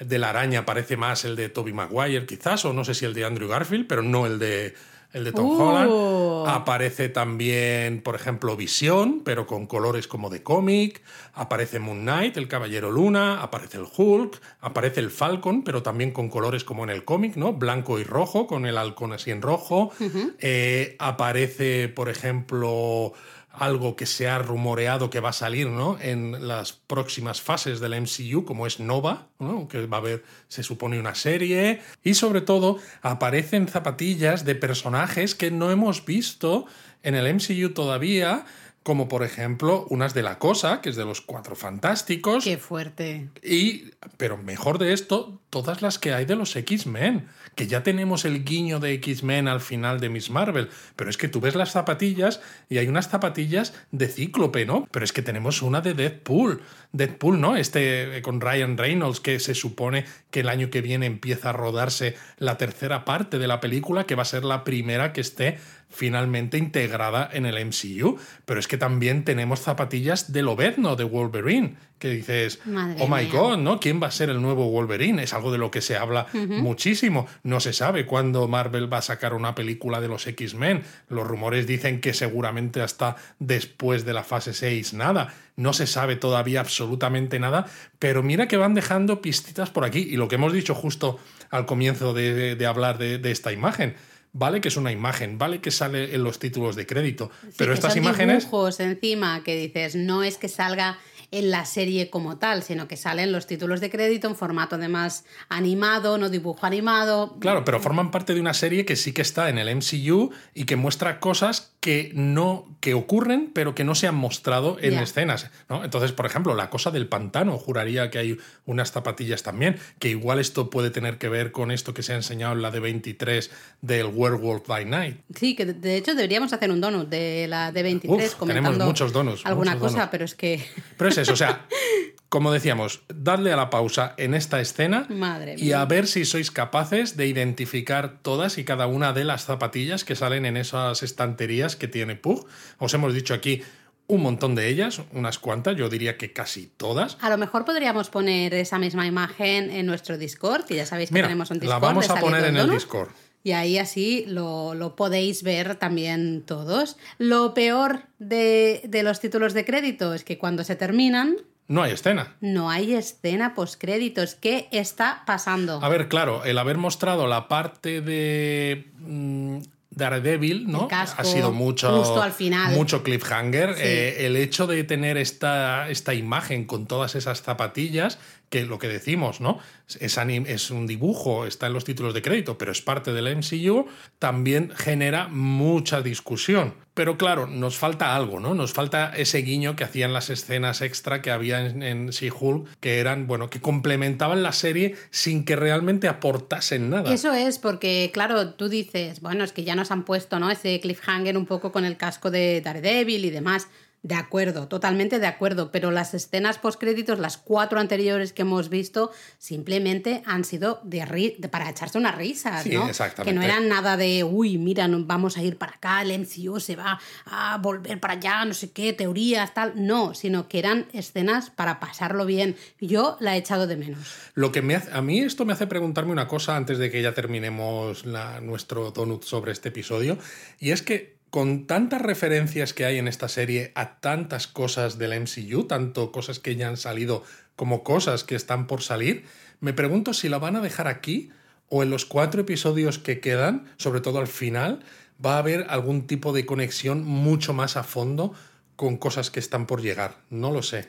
[0.00, 3.14] de la araña parece más el de Toby Maguire, quizás, o no sé si el
[3.14, 4.74] de Andrew Garfield, pero no el de,
[5.12, 5.62] el de Tom uh.
[5.62, 6.48] Holland.
[6.48, 11.02] Aparece también, por ejemplo, Visión, pero con colores como de cómic.
[11.34, 13.42] Aparece Moon Knight, el Caballero Luna.
[13.42, 14.40] Aparece el Hulk.
[14.60, 17.52] Aparece el Falcon, pero también con colores como en el cómic, ¿no?
[17.52, 19.92] Blanco y rojo, con el halcón así en rojo.
[20.38, 23.12] Eh, aparece, por ejemplo
[23.60, 25.98] algo que se ha rumoreado que va a salir ¿no?
[26.00, 29.28] en las próximas fases del MCU, como es Nova,
[29.68, 31.82] que va a haber, se supone, una serie.
[32.02, 36.64] Y sobre todo, aparecen zapatillas de personajes que no hemos visto
[37.02, 38.46] en el MCU todavía,
[38.82, 42.44] como por ejemplo unas de la cosa, que es de los cuatro fantásticos.
[42.44, 43.28] Qué fuerte.
[43.42, 47.26] Y, pero mejor de esto, todas las que hay de los X-Men,
[47.56, 51.28] que ya tenemos el guiño de X-Men al final de Miss Marvel, pero es que
[51.28, 54.88] tú ves las zapatillas y hay unas zapatillas de cíclope, ¿no?
[54.90, 57.56] Pero es que tenemos una de Deadpool, Deadpool, ¿no?
[57.56, 61.52] Este eh, con Ryan Reynolds, que se supone que el año que viene empieza a
[61.52, 65.58] rodarse la tercera parte de la película, que va a ser la primera que esté
[65.90, 68.18] finalmente integrada en el MCU.
[68.44, 72.60] Pero es que también tenemos zapatillas de Lobezno, de Wolverine, que dices,
[72.98, 73.78] oh my god, ¿no?
[73.78, 75.22] ¿Quién va a ser el nuevo Wolverine?
[75.22, 77.26] Es algo de lo que se habla muchísimo.
[77.42, 80.82] No se sabe cuándo Marvel va a sacar una película de los X-Men.
[81.08, 85.34] Los rumores dicen que seguramente hasta después de la fase 6 nada.
[85.56, 87.66] No se sabe todavía absolutamente nada,
[87.98, 90.00] pero mira que van dejando pistitas por aquí.
[90.00, 91.18] Y lo que hemos dicho justo
[91.50, 93.96] al comienzo de, hablar de esta imagen
[94.32, 97.96] Vale que es una imagen, vale que sale en los títulos de crédito, pero estas
[97.96, 98.44] imágenes...
[98.44, 100.98] dibujos encima que dices, no es que salga
[101.32, 105.24] en la serie como tal, sino que salen los títulos de crédito en formato además
[105.48, 107.36] animado, no dibujo animado.
[107.40, 110.64] Claro, pero forman parte de una serie que sí que está en el MCU y
[110.64, 115.50] que muestra cosas que no que ocurren, pero que no se han mostrado en escenas.
[115.68, 115.82] ¿no?
[115.82, 120.38] Entonces, por ejemplo, la cosa del pantano, juraría que hay unas zapatillas también, que igual
[120.38, 123.50] esto puede tener que ver con esto que se ha enseñado en la de 23
[123.80, 125.18] del Werewolf by Night.
[125.34, 129.12] Sí, que de hecho deberíamos hacer un donut de la de 23 comentando tenemos muchos
[129.12, 130.62] donuts, alguna cosa, pero es que
[130.98, 131.66] o sea,
[132.30, 135.08] como decíamos, dadle a la pausa en esta escena
[135.56, 140.04] y a ver si sois capaces de identificar todas y cada una de las zapatillas
[140.04, 142.46] que salen en esas estanterías que tiene Pug.
[142.78, 143.62] Os hemos dicho aquí
[144.06, 147.18] un montón de ellas, unas cuantas, yo diría que casi todas.
[147.20, 151.20] A lo mejor podríamos poner esa misma imagen en nuestro Discord, que ya sabéis que
[151.20, 151.82] tenemos un Discord.
[151.82, 153.10] La vamos a poner en el Discord.
[153.42, 156.96] Y ahí así lo, podéis ver también todos.
[157.18, 161.36] Lo peor de, de, los títulos de crédito es que cuando se terminan...
[161.70, 162.34] No hay escena.
[162.40, 164.34] No hay escena postcréditos.
[164.34, 165.78] ¿Qué está pasando?
[165.80, 168.90] A ver, claro, el haber mostrado la parte de...
[168.98, 169.58] Mm,
[169.92, 170.88] Daredevil, ¿no?
[170.90, 172.74] ha sido mucho, justo al final.
[172.74, 173.74] mucho cliffhanger.
[173.78, 178.18] Eh, el hecho de tener esta, esta imagen con todas esas zapatillas
[178.50, 179.58] que lo que decimos, ¿no?
[180.00, 183.86] Es, un dibujo, está en los títulos de crédito, pero es parte del MCU,
[184.18, 186.74] también genera mucha discusión.
[186.94, 188.54] Pero claro, nos falta algo, ¿no?
[188.54, 192.98] Nos falta ese guiño que hacían las escenas extra que había en, en She-Hulk, que
[192.98, 197.14] eran, bueno, que complementaban la serie sin que realmente aportasen nada.
[197.14, 200.50] Eso es, porque claro, tú dices, bueno, es que ya nos han puesto, ¿no?
[200.50, 203.68] Ese cliffhanger un poco con el casco de Daredevil y demás
[204.02, 209.12] de acuerdo, totalmente de acuerdo, pero las escenas postcréditos, las cuatro anteriores que hemos visto,
[209.38, 212.88] simplemente han sido de, para echarse unas risas, ¿no?
[213.22, 216.76] Que no eran nada de, uy, mira, vamos a ir para acá, el MCU se
[216.76, 219.72] va a volver para allá, no sé qué, teorías, tal.
[219.76, 222.56] No, sino que eran escenas para pasarlo bien.
[222.80, 224.14] Yo la he echado de menos.
[224.34, 227.02] Lo que me hace, a mí esto me hace preguntarme una cosa antes de que
[227.02, 228.04] ya terminemos
[228.40, 230.18] nuestro donut sobre este episodio,
[230.58, 235.18] y es que con tantas referencias que hay en esta serie a tantas cosas del
[235.20, 237.22] MCU, tanto cosas que ya han salido
[237.56, 239.24] como cosas que están por salir,
[239.60, 241.30] me pregunto si la van a dejar aquí
[241.68, 244.80] o en los cuatro episodios que quedan, sobre todo al final,
[245.24, 248.34] va a haber algún tipo de conexión mucho más a fondo
[248.76, 250.16] con cosas que están por llegar.
[250.30, 250.88] No lo sé.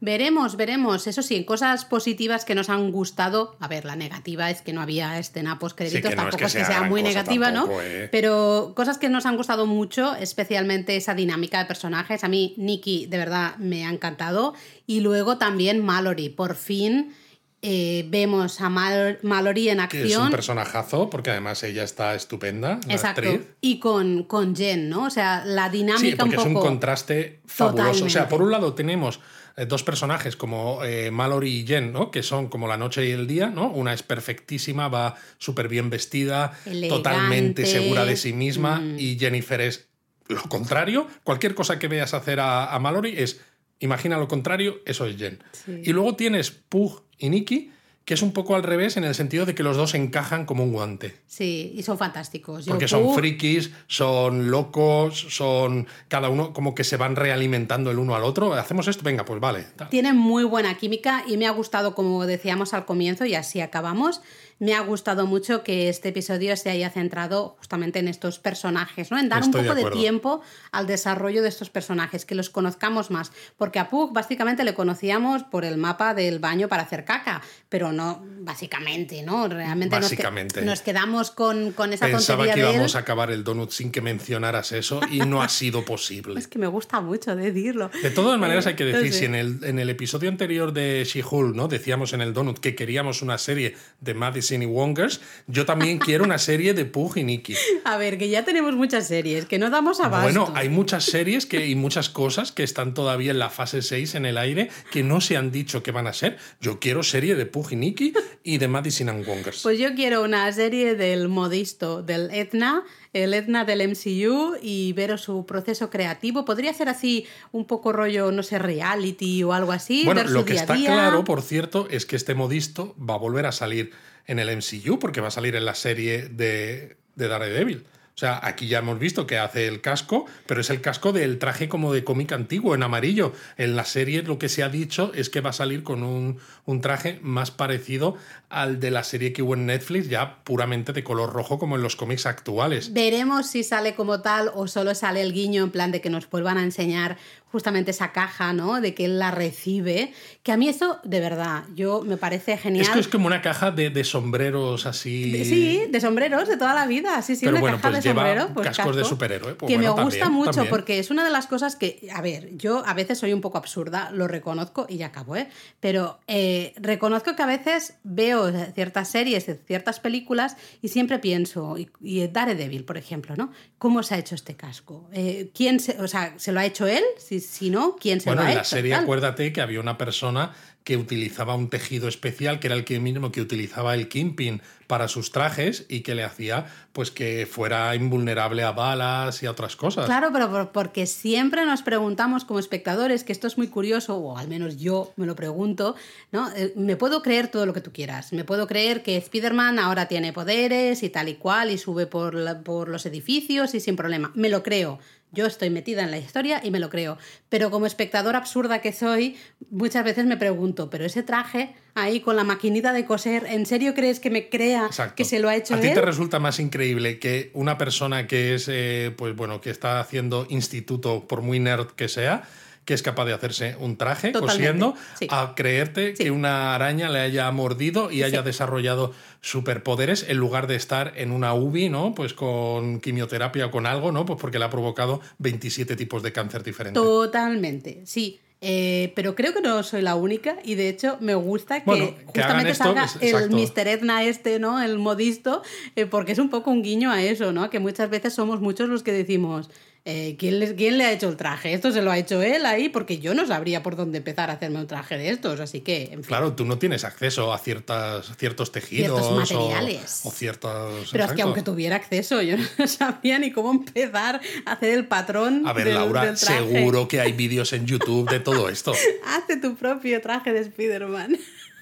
[0.00, 1.06] Veremos, veremos.
[1.06, 3.56] Eso sí, cosas positivas que nos han gustado.
[3.60, 6.84] A ver, la negativa es que no había escena post créditos, tampoco es que, sea,
[6.84, 7.68] muy negativa, ¿no?
[7.82, 8.08] ¿eh?
[8.10, 12.24] Pero cosas que nos han gustado mucho, especialmente esa dinámica de personajes.
[12.24, 14.54] A mí, Nikki, de verdad, me ha encantado.
[14.86, 16.30] Y luego también Mallory.
[16.30, 17.14] Por fin.
[17.62, 20.02] Eh, vemos a Mallory en acción.
[20.02, 22.80] Que es un personajazo, porque además ella está estupenda.
[22.88, 23.38] Exacto.
[23.60, 25.04] Y con, con Jen, ¿no?
[25.04, 28.06] O sea, la dinámica sí, porque es un contraste fabuloso.
[28.06, 29.20] O sea, por un lado tenemos
[29.66, 32.10] dos personajes como eh, Mallory y Jen, ¿no?
[32.10, 33.70] que son como la noche y el día, ¿no?
[33.70, 36.52] Una es perfectísima, va súper bien vestida,
[36.88, 38.98] totalmente segura de sí misma, mm.
[38.98, 39.88] y Jennifer es
[40.28, 41.08] lo contrario.
[41.24, 43.40] Cualquier cosa que veas hacer a, Mallory es,
[43.80, 45.42] imagina lo contrario, eso es Jen.
[45.66, 47.72] Y luego tienes Pug y Nikki,
[48.10, 50.64] que es un poco al revés en el sentido de que los dos encajan como
[50.64, 51.14] un guante.
[51.28, 52.66] Sí, y son fantásticos.
[52.66, 58.16] Porque son frikis, son locos, son cada uno como que se van realimentando el uno
[58.16, 58.52] al otro.
[58.54, 59.64] Hacemos esto, venga, pues vale.
[59.90, 64.22] Tienen muy buena química y me ha gustado, como decíamos al comienzo, y así acabamos,
[64.60, 69.18] me ha gustado mucho que este episodio se haya centrado justamente en estos personajes, ¿no?
[69.18, 73.32] En dar un poco de, tiempo al desarrollo de estos personajes, que los conozcamos más.
[73.56, 77.40] Porque a Pug básicamente le conocíamos por el mapa del baño para hacer caca,
[77.70, 79.48] pero no, básicamente, ¿no?
[79.48, 80.60] Realmente básicamente.
[80.60, 84.02] Nos, quedamos con, con esa Pensaba tontería que íbamos a acabar el donut sin que
[84.02, 86.38] mencionaras eso y no ha sido posible.
[86.38, 87.90] es que me gusta mucho decirlo.
[88.02, 91.56] De todas maneras, hay que decir, si en el, en el episodio anterior de She-Hulk,
[91.56, 91.66] ¿no?
[91.66, 96.24] Decíamos en el donut que queríamos una serie de Madison y Wongers, yo también quiero
[96.24, 97.54] una serie de Pug y Nicky.
[97.84, 100.22] A ver, que ya tenemos muchas series, que no damos abasto.
[100.22, 104.14] Bueno, hay muchas series que, y muchas cosas que están todavía en la fase 6
[104.16, 106.38] en el aire que no se han dicho que van a ser.
[106.60, 109.62] Yo quiero serie de Pug y Nicky y de Madison and Wongers.
[109.62, 115.18] Pues yo quiero una serie del modisto, del Etna, el Etna del MCU y ver
[115.18, 116.44] su proceso creativo.
[116.44, 120.04] Podría ser así un poco rollo, no sé, reality o algo así.
[120.04, 123.52] Bueno, lo que está claro, por cierto, es que este modisto va a volver a
[123.52, 123.92] salir
[124.30, 127.84] en el MCU porque va a salir en la serie de, de Daredevil.
[128.14, 131.38] O sea, aquí ya hemos visto que hace el casco, pero es el casco del
[131.38, 133.32] traje como de cómic antiguo, en amarillo.
[133.56, 136.38] En la serie lo que se ha dicho es que va a salir con un,
[136.66, 138.16] un, traje más parecido
[138.50, 141.82] al de la serie que hubo en Netflix, ya puramente de color rojo como en
[141.82, 142.92] los cómics actuales.
[142.92, 146.28] Veremos si sale como tal o solo sale el guiño en plan de que nos
[146.28, 147.16] vuelvan a enseñar
[147.50, 148.80] justamente esa caja, ¿no?
[148.80, 150.12] De que él la recibe.
[150.42, 152.86] Que a mí eso, de verdad, yo me parece genial.
[152.86, 155.44] Es que es como una caja de, de sombreros así.
[155.44, 157.20] sí, de sombreros de toda la vida.
[157.22, 158.54] Sí, sí, Pero una bueno, caja pues de lleva sombrero.
[158.54, 159.54] Pues cascos de superhéroe.
[159.54, 160.70] Pues que bueno, me gusta también, mucho también.
[160.70, 163.58] porque es una de las cosas que, a ver, yo a veces soy un poco
[163.58, 165.48] absurda, lo reconozco y ya acabo, ¿eh?
[165.80, 171.90] Pero eh, reconozco que a veces veo ciertas series, ciertas películas y siempre pienso, y,
[172.00, 173.52] y Daredevil, por ejemplo, ¿no?
[173.78, 175.08] ¿Cómo se ha hecho este casco?
[175.12, 177.02] Eh, ¿Quién se, o sea, ¿se lo ha hecho él?
[177.18, 179.02] Si, si no, ¿quién se bueno, lo ha en la serie Tal.
[179.04, 180.52] acuérdate que había una persona
[180.84, 185.08] que utilizaba un tejido especial, que era el que mismo que utilizaba el Kingpin para
[185.08, 189.76] sus trajes y que le hacía pues que fuera invulnerable a balas y a otras
[189.76, 190.06] cosas.
[190.06, 194.38] Claro, pero por- porque siempre nos preguntamos como espectadores, que esto es muy curioso, o
[194.38, 195.96] al menos yo me lo pregunto,
[196.32, 196.50] ¿no?
[196.56, 198.32] Eh, Me puedo creer todo lo que tú quieras.
[198.32, 202.34] Me puedo creer que Spider-Man ahora tiene poderes y tal y cual, y sube por,
[202.34, 204.32] la- por los edificios y sin problema.
[204.34, 204.98] Me lo creo.
[205.32, 207.16] Yo estoy metida en la historia y me lo creo.
[207.48, 209.36] Pero como espectador absurda que soy,
[209.70, 213.94] muchas veces me pregunto, pero ese traje ahí con la maquinita de coser, ¿en serio
[213.94, 215.14] crees que me crea Exacto.
[215.16, 215.94] que se lo ha hecho ¿A ti él?
[215.94, 220.46] te resulta más increíble que una persona que es, eh, pues bueno, que está haciendo
[220.48, 222.42] instituto, por muy nerd que sea,
[222.84, 225.26] que es capaz de hacerse un traje Totalmente, cosiendo, sí.
[225.30, 226.24] a creerte Sí.
[226.24, 229.12] que una araña le haya mordido y haya desarrollado
[229.42, 232.14] superpoderes en lugar de estar en una UBI, ¿no?
[232.14, 234.24] Pues con quimioterapia o con algo, ¿no?
[234.26, 237.00] Pues porque le ha provocado 27 tipos de cáncer diferentes.
[237.02, 238.40] Totalmente, sí.
[238.62, 242.06] Eh, pero creo que no soy la única y de hecho me gusta que Bueno,
[242.34, 243.50] que hagan justamente esto, salga es- el.
[243.50, 243.88] Mr.
[243.88, 244.82] Edna este, ¿no?
[244.82, 245.62] El modisto,
[245.96, 247.70] eh, porque es un poco un guiño a eso, ¿no?
[247.70, 249.70] Que muchas veces somos muchos los que decimos,
[250.06, 251.74] eh, ¿quién, le, ¿quién le ha hecho el traje?
[251.74, 254.54] Esto se lo ha hecho él ahí, porque yo no sabría por dónde empezar a
[254.54, 256.22] hacerme un traje de estos, así que, en fin.
[256.22, 260.20] Claro, tú no tienes acceso a ciertas, ciertos tejidos Ciertos o- materiales.
[260.24, 260.72] O, ciertos.
[260.72, 261.42] Pero es que exacto.
[261.42, 265.64] aunque tuviera acceso, yo no sabía ni cómo empezar a hacer el patrón.
[265.66, 266.58] A ver, del- Laura, del traje.
[266.74, 268.92] seguro que hay vídeos en YouTube de todo esto.
[269.26, 271.36] Hace tu propio traje de Spider-Man.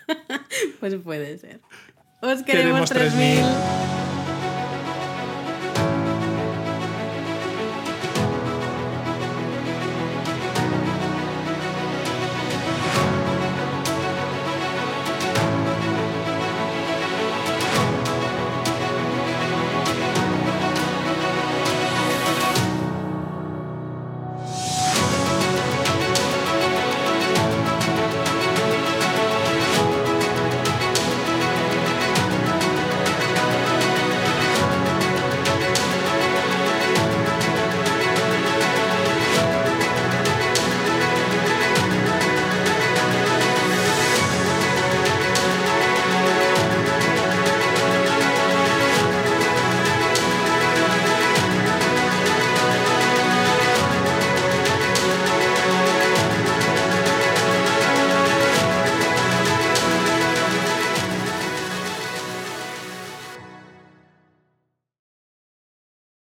[0.80, 1.60] pues puede ser.
[2.20, 4.27] Os queremos, Queremos 3000.